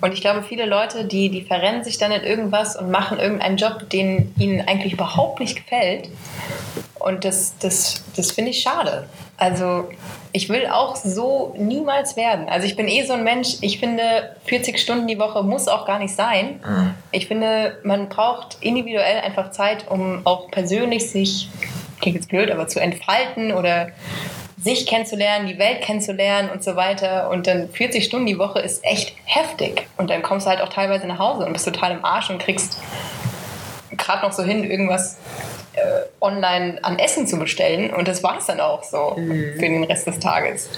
[0.03, 3.57] Und ich glaube, viele Leute, die, die verrennen sich dann in irgendwas und machen irgendeinen
[3.57, 6.09] Job, den ihnen eigentlich überhaupt nicht gefällt.
[6.99, 9.07] Und das, das, das finde ich schade.
[9.37, 9.89] Also
[10.33, 12.49] ich will auch so niemals werden.
[12.49, 15.87] Also ich bin eh so ein Mensch, ich finde 40 Stunden die Woche muss auch
[15.87, 16.61] gar nicht sein.
[17.13, 21.49] Ich finde, man braucht individuell einfach Zeit, um auch persönlich sich,
[22.01, 23.91] klingt jetzt blöd, aber zu entfalten oder
[24.63, 27.31] sich kennenzulernen, die Welt kennenzulernen und so weiter.
[27.31, 29.87] Und dann 40 Stunden die Woche ist echt heftig.
[29.97, 32.39] Und dann kommst du halt auch teilweise nach Hause und bist total im Arsch und
[32.39, 32.79] kriegst
[33.97, 35.19] gerade noch so hin, irgendwas
[36.21, 37.93] online an Essen zu bestellen.
[37.93, 40.69] Und das war es dann auch so für den Rest des Tages.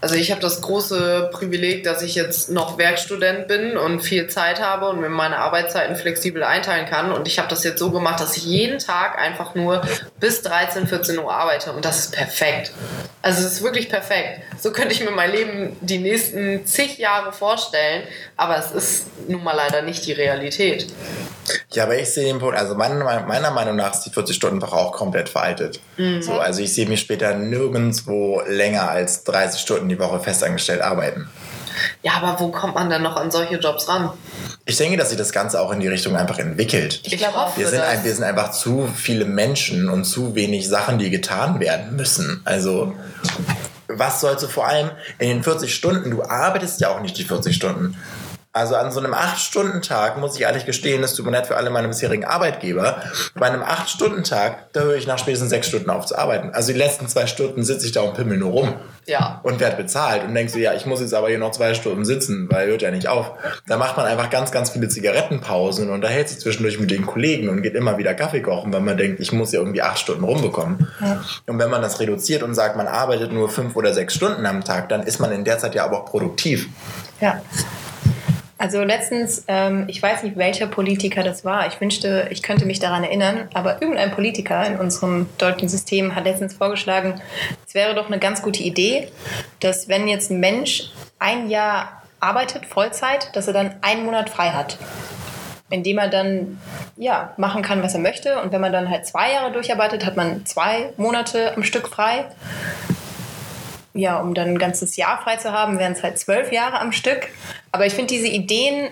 [0.00, 4.60] Also ich habe das große Privileg, dass ich jetzt noch Werkstudent bin und viel Zeit
[4.60, 7.10] habe und mir meine Arbeitszeiten flexibel einteilen kann.
[7.10, 9.82] Und ich habe das jetzt so gemacht, dass ich jeden Tag einfach nur
[10.20, 11.72] bis 13, 14 Uhr arbeite.
[11.72, 12.70] Und das ist perfekt.
[13.22, 14.40] Also es ist wirklich perfekt.
[14.56, 18.04] So könnte ich mir mein Leben die nächsten zig Jahre vorstellen.
[18.36, 20.86] Aber es ist nun mal leider nicht die Realität.
[21.72, 24.92] Ja, aber ich sehe den Punkt, also meiner, meiner Meinung nach ist die 40-Stunden-Woche auch
[24.92, 25.80] komplett veraltet.
[26.20, 31.28] So, also ich sehe mich später nirgendwo länger als 30 Stunden die Woche festangestellt arbeiten.
[32.02, 34.10] Ja, aber wo kommt man dann noch an solche Jobs ran?
[34.64, 37.00] Ich denke, dass sich das Ganze auch in die Richtung einfach entwickelt.
[37.04, 37.56] Ich, glaub auch.
[37.56, 41.60] Wir sind, ein, wir sind einfach zu viele Menschen und zu wenig Sachen, die getan
[41.60, 42.42] werden müssen.
[42.44, 42.94] Also,
[43.88, 47.24] was sollst du vor allem in den 40 Stunden, du arbeitest ja auch nicht die
[47.24, 47.96] 40 Stunden.
[48.58, 51.70] Also an so einem 8-Stunden-Tag, muss ich ehrlich gestehen, das tut mir leid für alle
[51.70, 53.00] meine bisherigen Arbeitgeber,
[53.36, 56.50] bei einem 8-Stunden-Tag, da höre ich nach spätestens 6 Stunden auf zu arbeiten.
[56.52, 58.74] Also die letzten zwei Stunden sitze ich da und pimmel nur rum
[59.06, 59.38] Ja.
[59.44, 62.04] und werde bezahlt und denkst du, ja, ich muss jetzt aber hier noch zwei Stunden
[62.04, 63.30] sitzen, weil hört ja nicht auf.
[63.68, 67.48] Da macht man einfach ganz, ganz viele Zigarettenpausen und unterhält sich zwischendurch mit den Kollegen
[67.48, 70.24] und geht immer wieder Kaffee kochen, weil man denkt, ich muss ja irgendwie acht Stunden
[70.24, 70.88] rumbekommen.
[71.46, 74.64] Und wenn man das reduziert und sagt, man arbeitet nur fünf oder sechs Stunden am
[74.64, 76.66] Tag, dann ist man in der Zeit ja aber auch produktiv.
[77.20, 77.40] Ja.
[78.58, 81.68] Also letztens, ähm, ich weiß nicht, welcher Politiker das war.
[81.68, 86.24] Ich wünschte, ich könnte mich daran erinnern, aber irgendein Politiker in unserem deutschen System hat
[86.24, 87.20] letztens vorgeschlagen,
[87.64, 89.08] es wäre doch eine ganz gute Idee,
[89.60, 90.90] dass wenn jetzt ein Mensch
[91.20, 94.76] ein Jahr arbeitet, Vollzeit, dass er dann einen Monat frei hat.
[95.70, 96.58] Indem er dann
[96.96, 98.40] ja, machen kann, was er möchte.
[98.40, 102.24] Und wenn man dann halt zwei Jahre durcharbeitet, hat man zwei Monate am Stück frei
[103.98, 106.92] ja, um dann ein ganzes Jahr frei zu haben, wären es halt zwölf Jahre am
[106.92, 107.28] Stück.
[107.72, 108.88] Aber ich finde diese Ideen,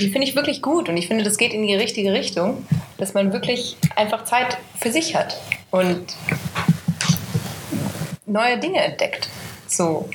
[0.00, 2.66] die finde ich wirklich gut und ich finde, das geht in die richtige Richtung,
[2.98, 5.38] dass man wirklich einfach Zeit für sich hat
[5.70, 6.04] und
[8.26, 9.28] neue Dinge entdeckt.
[9.68, 10.08] So.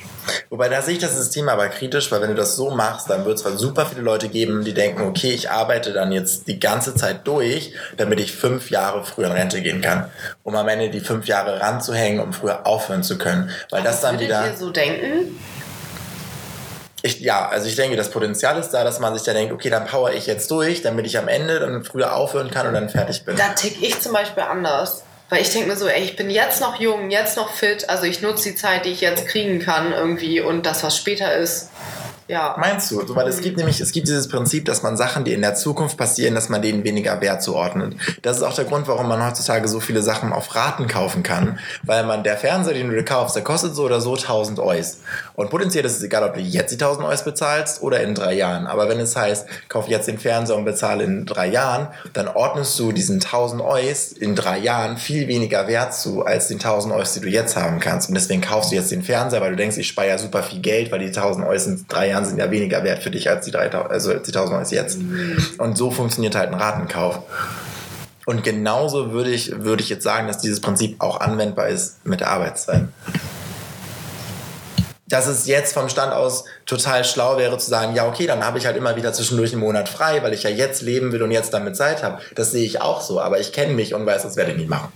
[0.50, 3.24] Wobei da sehe ich das System aber kritisch, weil wenn du das so machst, dann
[3.24, 6.60] wird es zwar super viele Leute geben, die denken, okay, ich arbeite dann jetzt die
[6.60, 10.10] ganze Zeit durch, damit ich fünf Jahre früher in Rente gehen kann,
[10.42, 13.50] um am Ende die fünf Jahre ranzuhängen, um früher aufhören zu können.
[13.70, 14.46] Weil das dann wieder.
[14.46, 15.38] ihr so denken?
[17.04, 19.70] Ich, ja, also ich denke, das Potenzial ist da, dass man sich da denkt, okay,
[19.70, 22.88] dann power ich jetzt durch, damit ich am Ende dann früher aufhören kann und dann
[22.88, 23.34] fertig bin.
[23.36, 25.02] Da tick ich zum Beispiel anders.
[25.32, 28.02] Weil ich denke mir so, ey, ich bin jetzt noch jung, jetzt noch fit, also
[28.02, 31.70] ich nutze die Zeit, die ich jetzt kriegen kann irgendwie und das, was später ist,
[32.28, 32.56] ja.
[32.58, 33.02] Meinst du?
[33.14, 35.96] Weil es gibt nämlich, es gibt dieses Prinzip, dass man Sachen, die in der Zukunft
[35.96, 37.96] passieren, dass man denen weniger Wert zuordnet.
[38.22, 41.58] Das ist auch der Grund, warum man heutzutage so viele Sachen auf Raten kaufen kann,
[41.82, 44.98] weil man, der Fernseher, den du dir kaufst, der kostet so oder so 1000 Eus.
[45.34, 48.34] Und potenziell ist es egal, ob du jetzt die 1000 Eus bezahlst oder in drei
[48.34, 48.66] Jahren.
[48.66, 52.78] Aber wenn es heißt, kauf jetzt den Fernseher und bezahle in drei Jahren, dann ordnest
[52.78, 57.14] du diesen 1000 Eus in drei Jahren viel weniger Wert zu, als den 1000 Eus,
[57.14, 58.08] die du jetzt haben kannst.
[58.08, 60.90] Und deswegen kaufst du jetzt den Fernseher, weil du denkst, ich ja super viel Geld,
[60.90, 63.50] weil die 1000 Eus in drei Jahren sind ja weniger wert für dich als die,
[63.50, 64.98] 3000, also als die 1000 Eus jetzt.
[65.58, 67.20] Und so funktioniert halt ein Ratenkauf.
[68.24, 72.20] Und genauso würde ich, würde ich jetzt sagen, dass dieses Prinzip auch anwendbar ist mit
[72.20, 72.84] der Arbeitszeit.
[75.08, 78.58] Dass es jetzt vom Stand aus total schlau wäre zu sagen, ja okay, dann habe
[78.58, 81.32] ich halt immer wieder zwischendurch einen Monat frei, weil ich ja jetzt leben will und
[81.32, 82.20] jetzt damit Zeit habe.
[82.34, 84.70] Das sehe ich auch so, aber ich kenne mich und weiß, das werde ich nicht
[84.70, 84.92] machen.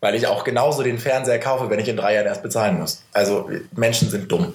[0.00, 3.02] Weil ich auch genauso den Fernseher kaufe, wenn ich in drei Jahren erst bezahlen muss.
[3.12, 4.52] Also Menschen sind dumm.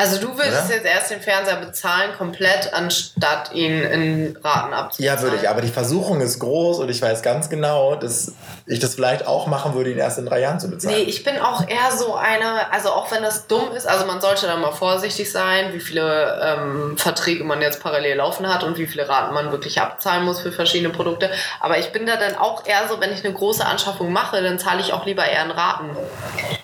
[0.00, 0.76] Also du würdest Oder?
[0.76, 5.16] jetzt erst den Fernseher bezahlen, komplett, anstatt ihn in Raten abzuzahlen.
[5.16, 5.48] Ja, würde ich.
[5.48, 8.30] Aber die Versuchung ist groß und ich weiß ganz genau, dass
[8.66, 10.94] ich das vielleicht auch machen würde, ihn erst in drei Jahren zu bezahlen.
[10.94, 14.20] Nee, ich bin auch eher so eine, also auch wenn das dumm ist, also man
[14.20, 18.78] sollte da mal vorsichtig sein, wie viele ähm, Verträge man jetzt parallel laufen hat und
[18.78, 21.28] wie viele Raten man wirklich abzahlen muss für verschiedene Produkte.
[21.58, 24.60] Aber ich bin da dann auch eher so, wenn ich eine große Anschaffung mache, dann
[24.60, 25.96] zahle ich auch lieber eher in Raten.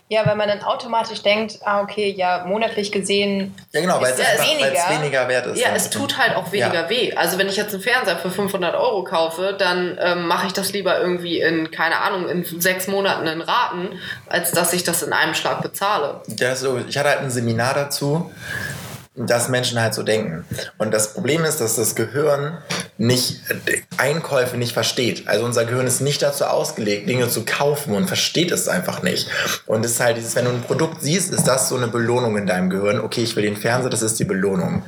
[0.08, 3.54] Ja, weil man dann automatisch denkt, ah, okay, ja, monatlich gesehen.
[3.72, 5.00] ja, genau, weil es, ja einfach, weniger.
[5.00, 5.58] weniger wert ist.
[5.60, 6.90] Ja, es tut halt auch weniger Ja.
[6.90, 7.14] weh.
[7.16, 10.72] Also wenn ich jetzt einen Fernseher für 500 Euro kaufe, dann ähm, mache ich das
[10.74, 13.98] lieber irgendwie in, keine Ahnung, in sechs Monaten in Raten,
[14.28, 16.20] als dass ich das in einem Schlag bezahle.
[16.38, 18.30] Ja, so, ich hatte halt ein Seminar dazu,
[19.16, 20.44] dass Menschen halt so denken.
[20.76, 22.58] Und das Problem ist, dass das Gehirn
[22.98, 23.40] nicht
[23.96, 25.28] Einkäufe nicht versteht.
[25.28, 29.28] Also unser Gehirn ist nicht dazu ausgelegt, Dinge zu kaufen und versteht es einfach nicht.
[29.66, 32.36] Und es ist halt dieses, wenn du ein Produkt siehst, ist das so eine Belohnung
[32.36, 33.00] in deinem Gehirn.
[33.00, 34.82] Okay, ich will den Fernseher, das ist die Belohnung.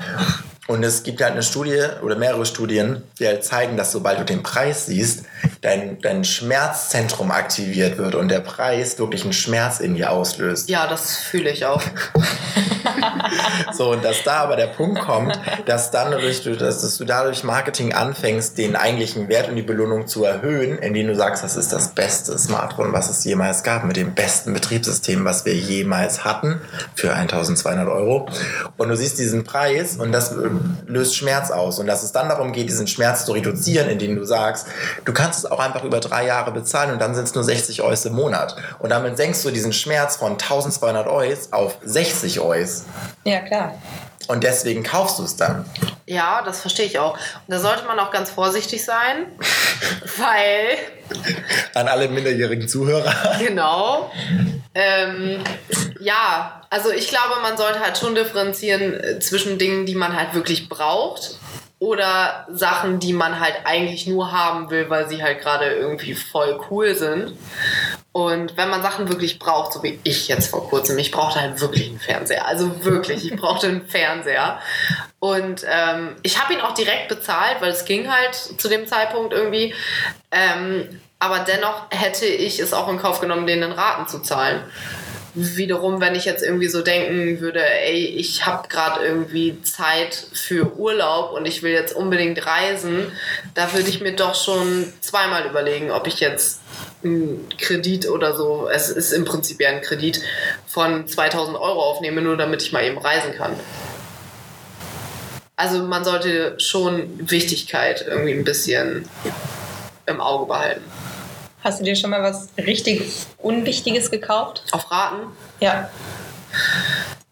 [0.67, 4.25] Und es gibt halt eine Studie oder mehrere Studien, die halt zeigen, dass sobald du
[4.25, 5.25] den Preis siehst,
[5.61, 10.69] dein, dein Schmerzzentrum aktiviert wird und der Preis wirklich einen Schmerz in dir auslöst.
[10.69, 11.83] Ja, das fühle ich auch.
[13.73, 17.45] So, und dass da aber der Punkt kommt, dass dann durch, dass, dass du dadurch
[17.45, 21.73] Marketing anfängst, den eigentlichen Wert und die Belohnung zu erhöhen, indem du sagst, das ist
[21.73, 26.61] das beste Smartphone, was es jemals gab, mit dem besten Betriebssystem, was wir jemals hatten,
[26.95, 28.29] für 1200 Euro.
[28.77, 30.49] Und du siehst diesen Preis und das äh,
[30.87, 31.79] löst Schmerz aus.
[31.79, 34.67] Und dass es dann darum geht, diesen Schmerz zu reduzieren, indem du sagst,
[35.05, 37.83] du kannst es auch einfach über drei Jahre bezahlen und dann sind es nur 60
[37.83, 38.57] Euro im Monat.
[38.79, 41.17] Und damit senkst du diesen Schmerz von 1200 Euro
[41.51, 42.47] auf 60 Euro.
[43.25, 43.75] Ja, klar.
[44.29, 45.65] Und deswegen kaufst du es dann.
[46.07, 47.15] Ja, das verstehe ich auch.
[47.15, 49.27] Und da sollte man auch ganz vorsichtig sein,
[50.19, 50.79] weil,
[51.75, 53.15] An alle minderjährigen Zuhörer.
[53.39, 54.11] genau,
[54.75, 55.43] ähm,
[56.01, 60.35] ja, also ich glaube, man sollte halt schon differenzieren äh, zwischen Dingen, die man halt
[60.35, 61.39] wirklich braucht
[61.79, 66.61] oder Sachen, die man halt eigentlich nur haben will, weil sie halt gerade irgendwie voll
[66.71, 67.33] cool sind.
[68.17, 71.61] Und wenn man Sachen wirklich braucht, so wie ich jetzt vor kurzem, ich brauchte halt
[71.61, 72.47] wirklich einen Fernseher.
[72.47, 74.59] Also wirklich, ich brauchte einen Fernseher.
[75.19, 79.35] Und ähm, ich habe ihn auch direkt bezahlt, weil es ging halt zu dem Zeitpunkt
[79.35, 79.75] irgendwie.
[80.31, 84.63] Ähm, aber dennoch hätte ich es auch in Kauf genommen, den in Raten zu zahlen.
[85.39, 90.79] Wiederum, wenn ich jetzt irgendwie so denken würde, ey, ich habe gerade irgendwie Zeit für
[90.79, 93.13] Urlaub und ich will jetzt unbedingt reisen,
[93.55, 96.61] da würde ich mir doch schon zweimal überlegen, ob ich jetzt
[97.05, 100.23] einen Kredit oder so, es ist im Prinzip ja ein Kredit
[100.67, 103.53] von 2000 Euro aufnehme, nur damit ich mal eben reisen kann.
[105.57, 109.07] Also man sollte schon Wichtigkeit irgendwie ein bisschen
[110.07, 110.85] im Auge behalten.
[111.67, 113.03] Hast du dir schon mal was richtig
[113.39, 114.63] Unwichtiges gekauft?
[114.71, 115.33] Auf Raten.
[115.59, 115.91] Ja.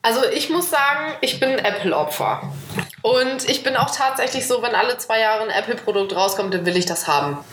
[0.02, 2.42] Also ich muss sagen, ich bin Apple-Opfer.
[3.02, 6.76] Und ich bin auch tatsächlich so, wenn alle zwei Jahre ein Apple-Produkt rauskommt, dann will
[6.76, 7.44] ich das haben.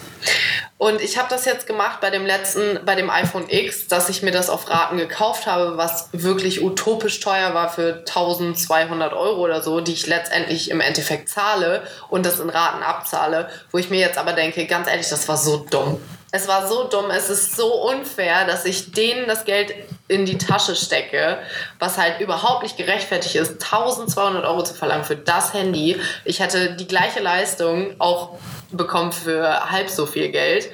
[0.79, 4.23] Und ich habe das jetzt gemacht bei dem letzten, bei dem iPhone X, dass ich
[4.23, 9.61] mir das auf Raten gekauft habe, was wirklich utopisch teuer war für 1200 Euro oder
[9.61, 13.51] so, die ich letztendlich im Endeffekt zahle und das in Raten abzahle.
[13.69, 16.01] Wo ich mir jetzt aber denke, ganz ehrlich, das war so dumm.
[16.33, 19.73] Es war so dumm, es ist so unfair, dass ich denen das Geld
[20.07, 21.39] in die Tasche stecke,
[21.77, 25.99] was halt überhaupt nicht gerechtfertigt ist, 1200 Euro zu verlangen für das Handy.
[26.23, 28.37] Ich hätte die gleiche Leistung auch
[28.71, 30.69] bekommen für halb so viel Geld.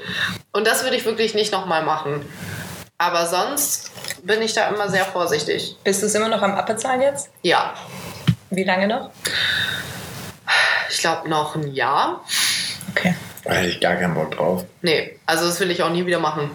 [0.52, 2.24] Und das würde ich wirklich nicht nochmal machen.
[3.00, 3.92] Aber sonst
[4.24, 5.76] bin ich da immer sehr vorsichtig.
[5.84, 7.30] Bist du es immer noch am Abbezahlen jetzt?
[7.42, 7.74] Ja,
[8.52, 9.10] Wie lange noch?
[10.90, 12.24] ich glaube noch ein Jahr.
[12.92, 13.16] Okay.
[13.48, 14.66] Da hätte ich gar keinen Bock drauf.
[14.82, 16.52] Nee, also das will ich auch nie wieder machen.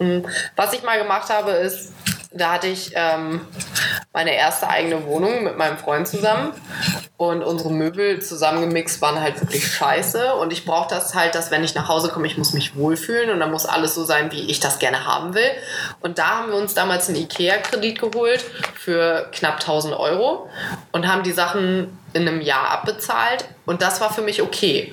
[0.00, 0.26] Mhm.
[0.56, 1.92] Was ich mal gemacht habe, ist,
[2.32, 3.42] da hatte ich ähm,
[4.12, 6.52] meine erste eigene Wohnung mit meinem Freund zusammen
[7.16, 11.62] und unsere Möbel zusammengemixt waren halt wirklich scheiße und ich brauche das halt, dass wenn
[11.62, 14.50] ich nach Hause komme, ich muss mich wohlfühlen und dann muss alles so sein, wie
[14.50, 15.50] ich das gerne haben will.
[16.00, 20.48] Und da haben wir uns damals einen Ikea-Kredit geholt für knapp 1000 Euro
[20.90, 24.92] und haben die Sachen in einem Jahr abbezahlt und das war für mich okay.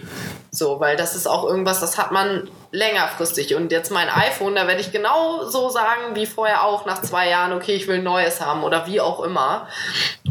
[0.51, 3.55] So, weil das ist auch irgendwas, das hat man längerfristig.
[3.55, 7.29] Und jetzt mein iPhone, da werde ich genau so sagen wie vorher auch nach zwei
[7.29, 9.67] Jahren, okay, ich will ein neues haben oder wie auch immer.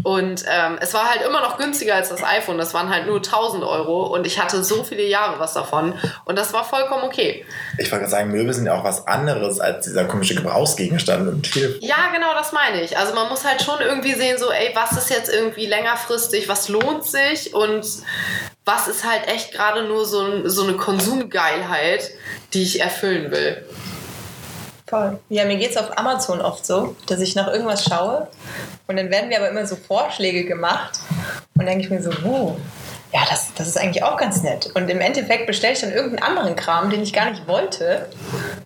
[0.04, 2.58] Und ähm, es war halt immer noch günstiger als das iPhone.
[2.58, 5.94] Das waren halt nur 1000 Euro und ich hatte so viele Jahre was davon.
[6.24, 7.44] Und das war vollkommen okay.
[7.76, 11.52] Ich wollte gerade sagen, Möbel sind ja auch was anderes als dieser komische Gebrauchsgegenstand und
[11.52, 11.78] Telefon.
[11.80, 12.96] Ja, genau, das meine ich.
[12.96, 16.68] Also man muss halt schon irgendwie sehen, so, ey, was ist jetzt irgendwie längerfristig, was
[16.68, 17.84] lohnt sich und
[18.68, 22.10] was ist halt echt gerade nur so, ein, so eine Konsumgeilheit,
[22.52, 23.64] die ich erfüllen will.
[24.86, 25.18] Voll.
[25.30, 28.28] Ja, mir geht es auf Amazon oft so, dass ich nach irgendwas schaue
[28.86, 30.98] und dann werden mir aber immer so Vorschläge gemacht
[31.58, 32.58] und denke ich mir so, wow,
[33.10, 34.70] ja, das, das ist eigentlich auch ganz nett.
[34.74, 38.06] Und im Endeffekt bestelle ich dann irgendeinen anderen Kram, den ich gar nicht wollte,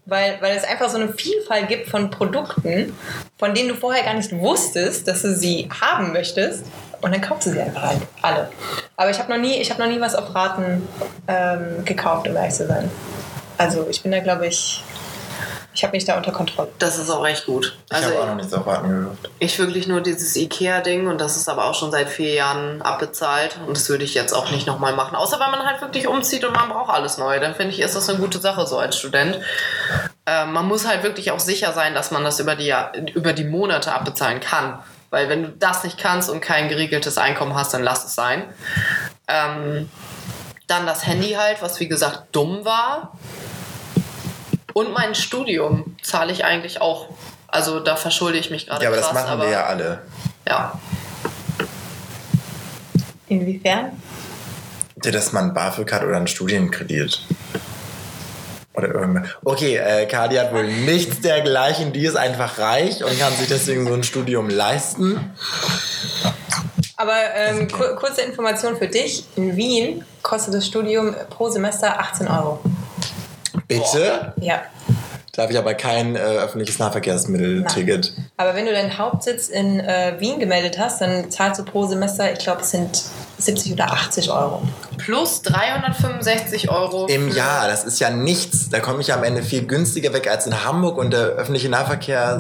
[0.07, 2.97] weil, weil es einfach so eine Vielfalt gibt von Produkten,
[3.39, 6.65] von denen du vorher gar nicht wusstest, dass du sie haben möchtest.
[7.03, 8.49] Und dann kaufst du sie einfach halt alle.
[8.97, 10.89] Aber ich habe noch, nie- ich hab noch nie was auf Raten
[11.29, 12.91] ähm, gekauft, um ehrlich zu sein.
[13.59, 14.83] Also ich bin da, glaube ich,
[15.75, 16.69] ich habe mich da unter Kontrolle.
[16.79, 17.77] Das ist auch echt gut.
[17.89, 19.31] Ich Also habe auch noch nichts auf Warten gekauft.
[19.39, 23.59] ich wirklich nur dieses Ikea-Ding und das ist aber auch schon seit vier Jahren abbezahlt
[23.67, 25.17] und das würde ich jetzt auch nicht nochmal machen.
[25.17, 27.41] Außer wenn man halt wirklich umzieht und man braucht alles neu.
[27.41, 29.39] Dann finde ich, ist das eine gute Sache so als Student.
[30.27, 32.73] Äh, man muss halt wirklich auch sicher sein, dass man das über die,
[33.15, 34.79] über die Monate abbezahlen kann.
[35.13, 38.45] Weil wenn du das nicht kannst und kein geregeltes Einkommen hast, dann lass es sein.
[39.29, 39.91] Ähm,
[40.67, 43.13] dann das Handy halt, was wie gesagt dumm war.
[44.73, 47.11] Und mein Studium zahle ich eigentlich auch.
[47.47, 49.13] Also da verschulde ich mich gerade Ja, aber krass.
[49.13, 50.01] das machen wir ja alle.
[50.49, 50.81] ja.
[53.29, 54.01] Inwiefern?
[54.97, 57.21] Dass man BAföG hat oder einen Studienkredit.
[59.45, 61.93] Okay, äh, Kadi hat wohl nichts dergleichen.
[61.93, 65.33] Die ist einfach reich und kann sich deswegen so ein Studium leisten.
[66.97, 69.25] Aber ähm, kur kurze Information für dich.
[69.37, 72.61] In Wien kostet das Studium pro Semester 18 Euro.
[73.69, 74.33] Bitte?
[74.41, 74.63] Ja.
[75.35, 78.13] Da habe ich aber kein äh, öffentliches Nahverkehrsmittel-Ticket.
[78.37, 82.31] Aber wenn du deinen Hauptsitz in äh, Wien gemeldet hast, dann zahlst du pro Semester,
[82.31, 83.03] ich glaube, es sind
[83.39, 84.63] 70 oder 80 Euro.
[84.99, 87.07] Plus 365 Euro.
[87.07, 88.69] Im Jahr, das ist ja nichts.
[88.69, 92.37] Da komme ich am Ende viel günstiger weg als in Hamburg und der öffentliche Nahverkehr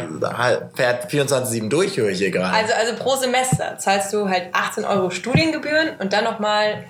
[0.75, 2.55] fährt 24-7 durch, höre ich hier gerade.
[2.55, 6.85] Also, also pro Semester zahlst du halt 18 Euro Studiengebühren und dann nochmal,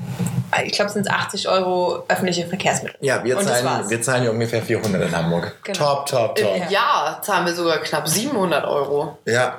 [0.65, 2.99] ich glaube, es sind 80 Euro öffentliche Verkehrsmittel.
[3.01, 5.57] ja, wir zahlen, wir zahlen hier ungefähr 400 in Hamburg.
[5.65, 5.79] Genau.
[5.79, 6.57] Top, top, top.
[6.57, 9.19] Im Jahr zahlen wir sogar knapp 700 Euro.
[9.27, 9.59] Ja.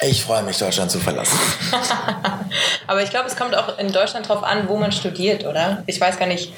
[0.00, 1.38] Ich freue mich, Deutschland zu verlassen.
[2.88, 5.84] Aber ich glaube, es kommt auch in Deutschland drauf an, wo man studiert, oder?
[5.86, 6.52] Ich weiß gar nicht,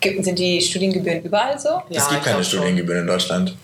[0.00, 1.82] gibt- sind die Studiengebühren überall so?
[1.88, 2.44] Ja, es gibt keine.
[2.44, 3.56] Studiengebühren in Deutschland.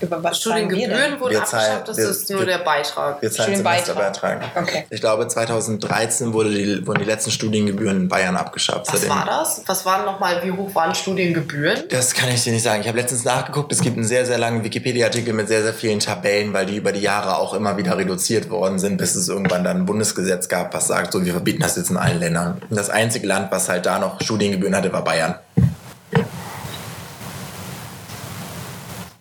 [0.00, 3.20] Über was Studiengebühren wurden abgeschafft, das wir- ist nur wir- der Beitrag.
[3.20, 4.14] Wir zahlen Studienbeitrag.
[4.14, 4.42] Semesterbeitrag.
[4.62, 4.84] Okay.
[4.90, 8.86] Ich glaube, 2013 wurde die, wurden die letzten Studiengebühren in Bayern abgeschafft.
[8.92, 9.62] Was Seitdem- war das?
[9.66, 11.84] Was waren nochmal, wie hoch waren Studiengebühren?
[11.90, 12.80] Das kann ich dir nicht sagen.
[12.80, 13.72] Ich habe letztens nachgeguckt.
[13.72, 16.92] Es gibt einen sehr, sehr langen Wikipedia-Artikel mit sehr, sehr vielen Tabellen, weil die über
[16.92, 20.72] die Jahre auch immer wieder reduziert worden sind, bis es irgendwann dann ein Bundesgesetz gab,
[20.74, 22.62] was sagt, so, wir verbieten das jetzt in allen Ländern.
[22.70, 25.34] Und das einzige Land, was halt da noch Studiengebühren hatte, war Bayern.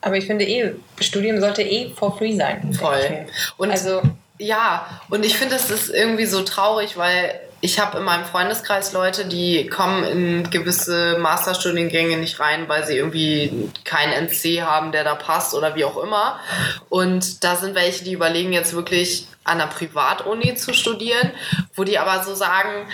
[0.01, 2.73] Aber ich finde eh, Studium sollte eh for free sein.
[2.73, 3.25] Voll.
[3.57, 4.01] Und also,
[4.39, 8.93] Ja, und ich finde, das ist irgendwie so traurig, weil ich habe in meinem Freundeskreis
[8.93, 15.03] Leute, die kommen in gewisse Masterstudiengänge nicht rein, weil sie irgendwie keinen NC haben, der
[15.03, 16.39] da passt oder wie auch immer.
[16.87, 21.31] Und da sind welche, die überlegen jetzt wirklich an einer Privatuni zu studieren,
[21.75, 22.87] wo die aber so sagen,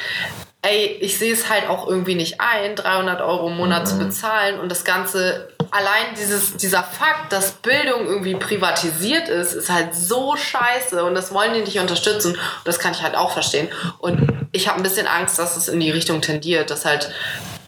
[0.64, 4.60] ey, ich sehe es halt auch irgendwie nicht ein, 300 Euro im Monat zu bezahlen
[4.60, 10.36] und das Ganze, allein dieses, dieser Fakt, dass Bildung irgendwie privatisiert ist, ist halt so
[10.36, 14.28] scheiße und das wollen die nicht unterstützen und das kann ich halt auch verstehen und
[14.51, 17.11] ich habe ein bisschen Angst, dass es in die Richtung tendiert, dass halt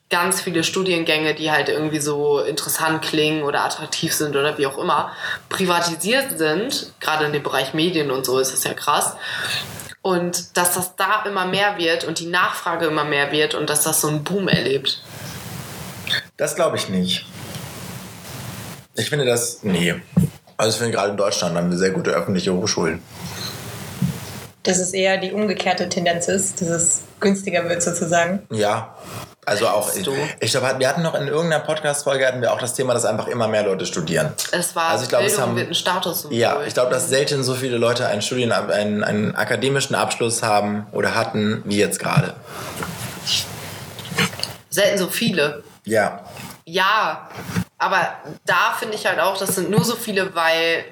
[0.09, 4.77] ganz viele Studiengänge, die halt irgendwie so interessant klingen oder attraktiv sind oder wie auch
[4.77, 5.11] immer,
[5.49, 6.93] privatisiert sind.
[6.99, 9.15] Gerade in dem Bereich Medien und so ist es ja krass.
[10.01, 13.83] Und dass das da immer mehr wird und die Nachfrage immer mehr wird und dass
[13.83, 15.01] das so einen Boom erlebt.
[16.37, 17.25] Das glaube ich nicht.
[18.97, 19.95] Ich finde das, nee.
[20.57, 23.01] Also ich finde gerade in Deutschland haben wir sehr gute öffentliche Hochschulen.
[24.63, 28.41] Dass es eher die umgekehrte Tendenz ist, dass es günstiger wird sozusagen.
[28.51, 28.95] Ja,
[29.45, 30.05] also auch, ich,
[30.41, 33.27] ich glaube, wir hatten noch in irgendeiner Podcast-Folge hatten wir auch das Thema, dass einfach
[33.27, 34.33] immer mehr Leute studieren.
[34.51, 36.27] Es war Also ich glaube, es Bildung haben- wird ein Status.
[36.31, 40.85] Ja, ich glaube, dass selten so viele Leute einen Studien, einen, einen akademischen Abschluss haben
[40.91, 42.33] oder hatten wie jetzt gerade.
[44.69, 45.63] Selten so viele.
[45.85, 46.25] Ja,
[46.65, 47.29] Ja,
[47.77, 50.85] aber da finde ich halt auch, das sind nur so viele, weil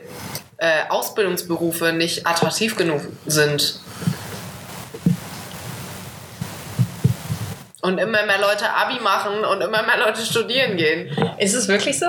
[0.57, 3.79] äh, Ausbildungsberufe nicht attraktiv genug sind.
[7.85, 11.15] Und immer mehr Leute Abi machen und immer mehr Leute studieren gehen.
[11.37, 12.05] Ist es wirklich so?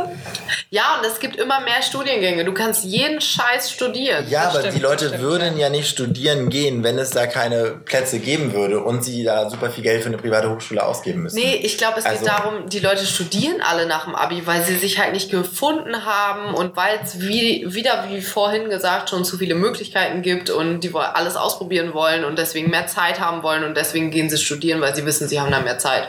[0.71, 2.45] Ja, und es gibt immer mehr Studiengänge.
[2.45, 4.25] Du kannst jeden Scheiß studieren.
[4.29, 7.27] ja aber stimmt, die Leute das stimmt, würden ja nicht studieren gehen, wenn es da
[7.27, 11.23] keine Plätze geben würde und sie da super viel Geld für eine private Hochschule ausgeben
[11.23, 11.37] müssen.
[11.37, 14.63] Nee, ich glaube, es Also- geht darum, die Leute studieren alle nach dem Abi, weil
[14.63, 19.25] sie sich halt nicht gefunden haben und weil es wie, wieder, wie vorhin gesagt, schon
[19.25, 23.65] zu viele Möglichkeiten gibt und die alles ausprobieren wollen und deswegen mehr Zeit haben wollen
[23.65, 26.09] und deswegen gehen sie studieren, weil sie wissen, sie haben dann mehr Zeit.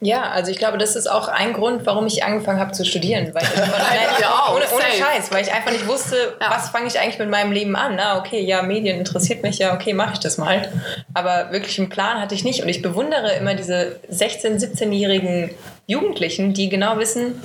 [0.00, 3.32] Ja, also ich glaube, das ist auch ein Grund, warum ich angefangen habe zu studieren.
[3.32, 3.56] Weil ich
[4.20, 4.84] Ja, ohne, ohne.
[4.84, 6.50] Scheiß, weil ich einfach nicht wusste, Ja.
[6.50, 7.94] was fange ich eigentlich mit meinem Leben an.
[7.96, 10.70] Na, okay, ja, Medien interessiert mich, ja, okay, mache ich das mal.
[11.14, 12.62] Aber wirklich einen Plan hatte ich nicht.
[12.62, 15.50] Und ich bewundere immer diese 16-, 17-jährigen
[15.86, 17.40] Jugendlichen, die genau wissen,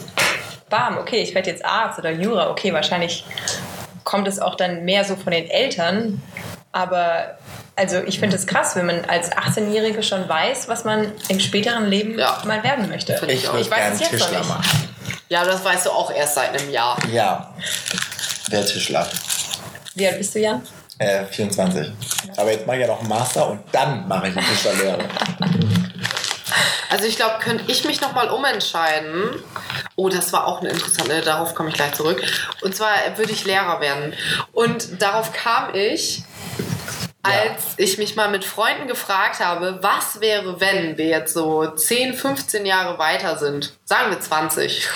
[0.70, 3.24] bam, okay, ich werde jetzt Arzt oder Jura, okay, wahrscheinlich
[4.04, 6.22] kommt es auch dann mehr so von den Eltern.
[6.74, 7.38] Aber
[7.82, 11.88] also ich finde es krass, wenn man als 18-Jährige schon weiß, was man im späteren
[11.88, 12.40] Leben Ja.
[12.46, 13.14] mal werden möchte.
[13.28, 13.54] Ich auch.
[13.54, 14.50] würde ich weiß gerne es jetzt noch Tischler nicht.
[14.50, 14.90] machen.
[15.30, 16.96] Ja, das weißt du auch erst seit einem Jahr.
[17.12, 17.54] Ja,
[18.52, 19.08] der Tischler.
[19.96, 20.62] Wie alt bist du, Jan?
[21.00, 21.92] Äh, 24.
[22.38, 25.00] Aber jetzt mache ich ja noch einen Master und dann mache ich eine Tischlerlehre.
[26.90, 29.42] Also ich glaube, könnte ich mich nochmal umentscheiden.
[29.96, 32.22] Oh, das war auch eine interessante, darauf komme ich gleich zurück.
[32.62, 34.14] Und zwar würde ich Lehrer werden.
[34.52, 36.24] Und darauf kam ich,
[37.24, 42.16] als ich mich mal mit Freunden gefragt habe, was wäre, wenn wir jetzt so 10,
[42.16, 44.88] 15 Jahre weiter sind, sagen wir 20,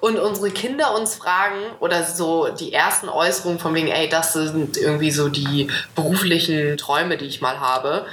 [0.00, 4.78] und unsere Kinder uns fragen oder so die ersten Äußerungen von wegen, ey, das sind
[4.78, 8.06] irgendwie so die beruflichen Träume, die ich mal habe.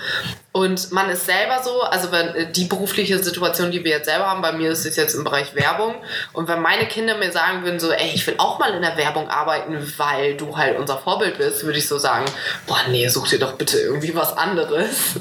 [0.52, 4.28] Und man ist selber so, also wenn äh, die berufliche Situation, die wir jetzt selber
[4.28, 5.96] haben, bei mir ist es jetzt im Bereich Werbung.
[6.34, 8.98] Und wenn meine Kinder mir sagen würden, so, ey, ich will auch mal in der
[8.98, 12.26] Werbung arbeiten, weil du halt unser Vorbild bist, würde ich so sagen,
[12.68, 15.16] boah, nee, such dir doch bitte irgendwie was anderes.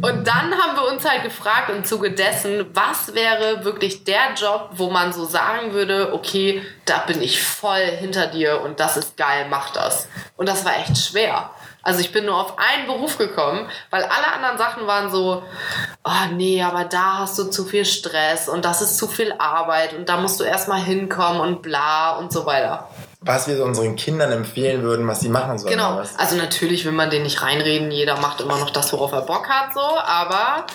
[0.00, 4.70] Und dann haben wir uns halt gefragt im Zuge dessen, was wäre wirklich der Job,
[4.72, 9.16] wo man so sagen würde, okay, da bin ich voll hinter dir und das ist
[9.16, 10.08] geil, mach das.
[10.36, 11.50] Und das war echt schwer.
[11.82, 15.42] Also ich bin nur auf einen Beruf gekommen, weil alle anderen Sachen waren so,
[16.04, 19.94] oh nee, aber da hast du zu viel Stress und das ist zu viel Arbeit
[19.94, 22.88] und da musst du erstmal hinkommen und bla und so weiter.
[23.20, 25.72] Was wir so unseren Kindern empfehlen würden, was sie machen sollen.
[25.72, 26.02] Genau.
[26.16, 29.48] Also natürlich will man den nicht reinreden, jeder macht immer noch das, worauf er Bock
[29.48, 30.66] hat, so, aber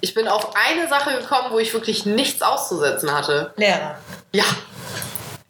[0.00, 3.52] ich bin auf eine Sache gekommen, wo ich wirklich nichts auszusetzen hatte.
[3.56, 3.98] Lehrer.
[4.32, 4.44] Ja.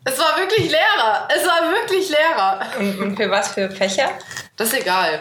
[0.05, 1.29] Es war wirklich Lehrer.
[1.29, 2.61] Es war wirklich Lehrer.
[2.79, 4.11] Und, und für was für Fächer?
[4.57, 5.21] Das ist egal.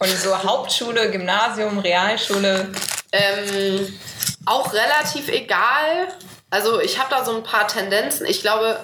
[0.00, 2.72] Und so Hauptschule, Gymnasium, Realschule.
[3.12, 3.98] Ähm,
[4.44, 6.08] auch relativ egal.
[6.50, 8.26] Also ich habe da so ein paar Tendenzen.
[8.26, 8.76] Ich glaube,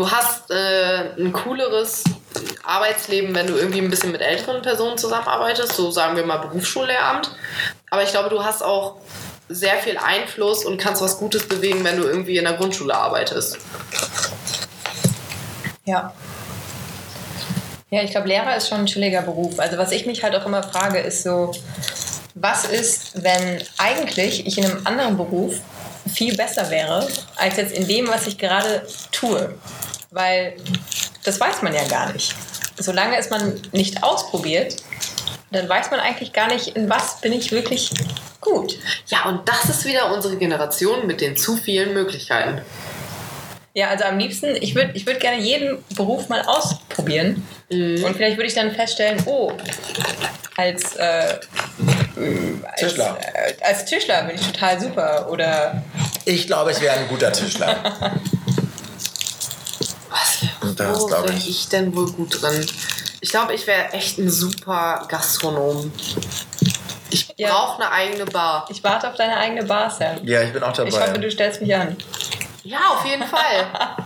[0.00, 2.04] du hast äh, ein cooleres
[2.64, 7.30] Arbeitsleben, wenn du irgendwie ein bisschen mit älteren Personen zusammenarbeitest, so sagen wir mal Berufsschullehramt.
[7.90, 8.96] Aber ich glaube, du hast auch
[9.50, 13.58] sehr viel Einfluss und kannst was Gutes bewegen, wenn du irgendwie in der Grundschule arbeitest.
[15.84, 16.14] Ja.
[17.90, 19.58] Ja, ich glaube, Lehrer ist schon ein chilliger Beruf.
[19.58, 21.52] Also was ich mich halt auch immer frage, ist so,
[22.34, 25.56] was ist, wenn eigentlich ich in einem anderen Beruf
[26.10, 29.54] viel besser wäre, als jetzt in dem, was ich gerade tue?
[30.10, 30.56] Weil
[31.24, 32.34] das weiß man ja gar nicht.
[32.78, 34.76] Solange es man nicht ausprobiert,
[35.50, 37.90] dann weiß man eigentlich gar nicht, in was bin ich wirklich
[38.40, 38.78] gut.
[39.06, 42.62] Ja, und das ist wieder unsere Generation mit den zu vielen Möglichkeiten.
[43.74, 47.46] Ja, also am liebsten, ich würde ich würd gerne jeden Beruf mal ausprobieren.
[47.70, 49.52] Und vielleicht würde ich dann feststellen, oh,
[50.56, 51.38] als, äh,
[52.64, 53.18] als Tischler.
[53.20, 55.28] Äh, als Tischler bin ich total super.
[55.30, 55.82] Oder
[56.24, 57.76] Ich glaube, ich wäre ein guter Tischler.
[60.20, 60.76] Was?
[60.76, 61.48] Das Wo wäre ich.
[61.48, 62.66] ich denn wohl gut drin?
[63.20, 65.92] Ich glaube, ich wäre echt ein super Gastronom.
[67.10, 67.50] Ich Ja.
[67.50, 68.66] brauche eine eigene Bar.
[68.70, 70.18] Ich warte auf deine eigene Bar, Sam.
[70.26, 70.88] Ja, ich bin auch dabei.
[70.90, 71.96] Ich hoffe, du stellst mich an.
[72.62, 73.66] Ja, auf jeden Fall.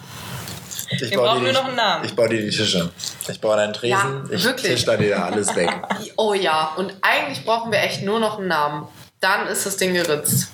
[0.90, 2.04] ich wir baue brauchen dir nur die- noch einen Namen.
[2.04, 2.90] Ich baue dir die Tische.
[3.28, 4.26] Ich baue deinen Tresen.
[4.28, 4.72] Ja, ich wirklich.
[4.74, 5.70] tisch da dir alles weg.
[6.16, 8.86] Oh ja, und eigentlich brauchen wir echt nur noch einen Namen.
[9.20, 10.48] Dann ist das Ding geritzt.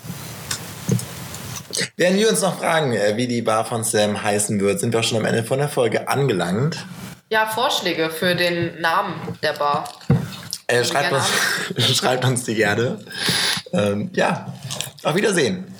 [1.96, 5.00] Werden wir uns noch fragen, äh, wie die Bar von Sam heißen wird, sind wir
[5.00, 6.84] auch schon am Ende von der Folge angelangt.
[7.28, 9.84] Ja, Vorschläge für den Namen der Bar.
[10.66, 12.98] Äh, schreibt, uns, schreibt uns die gerne.
[13.72, 14.52] Ähm, ja,
[15.02, 15.72] auf Wiedersehen.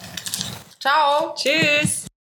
[0.80, 1.34] Ciao!
[1.34, 2.10] Tschüss!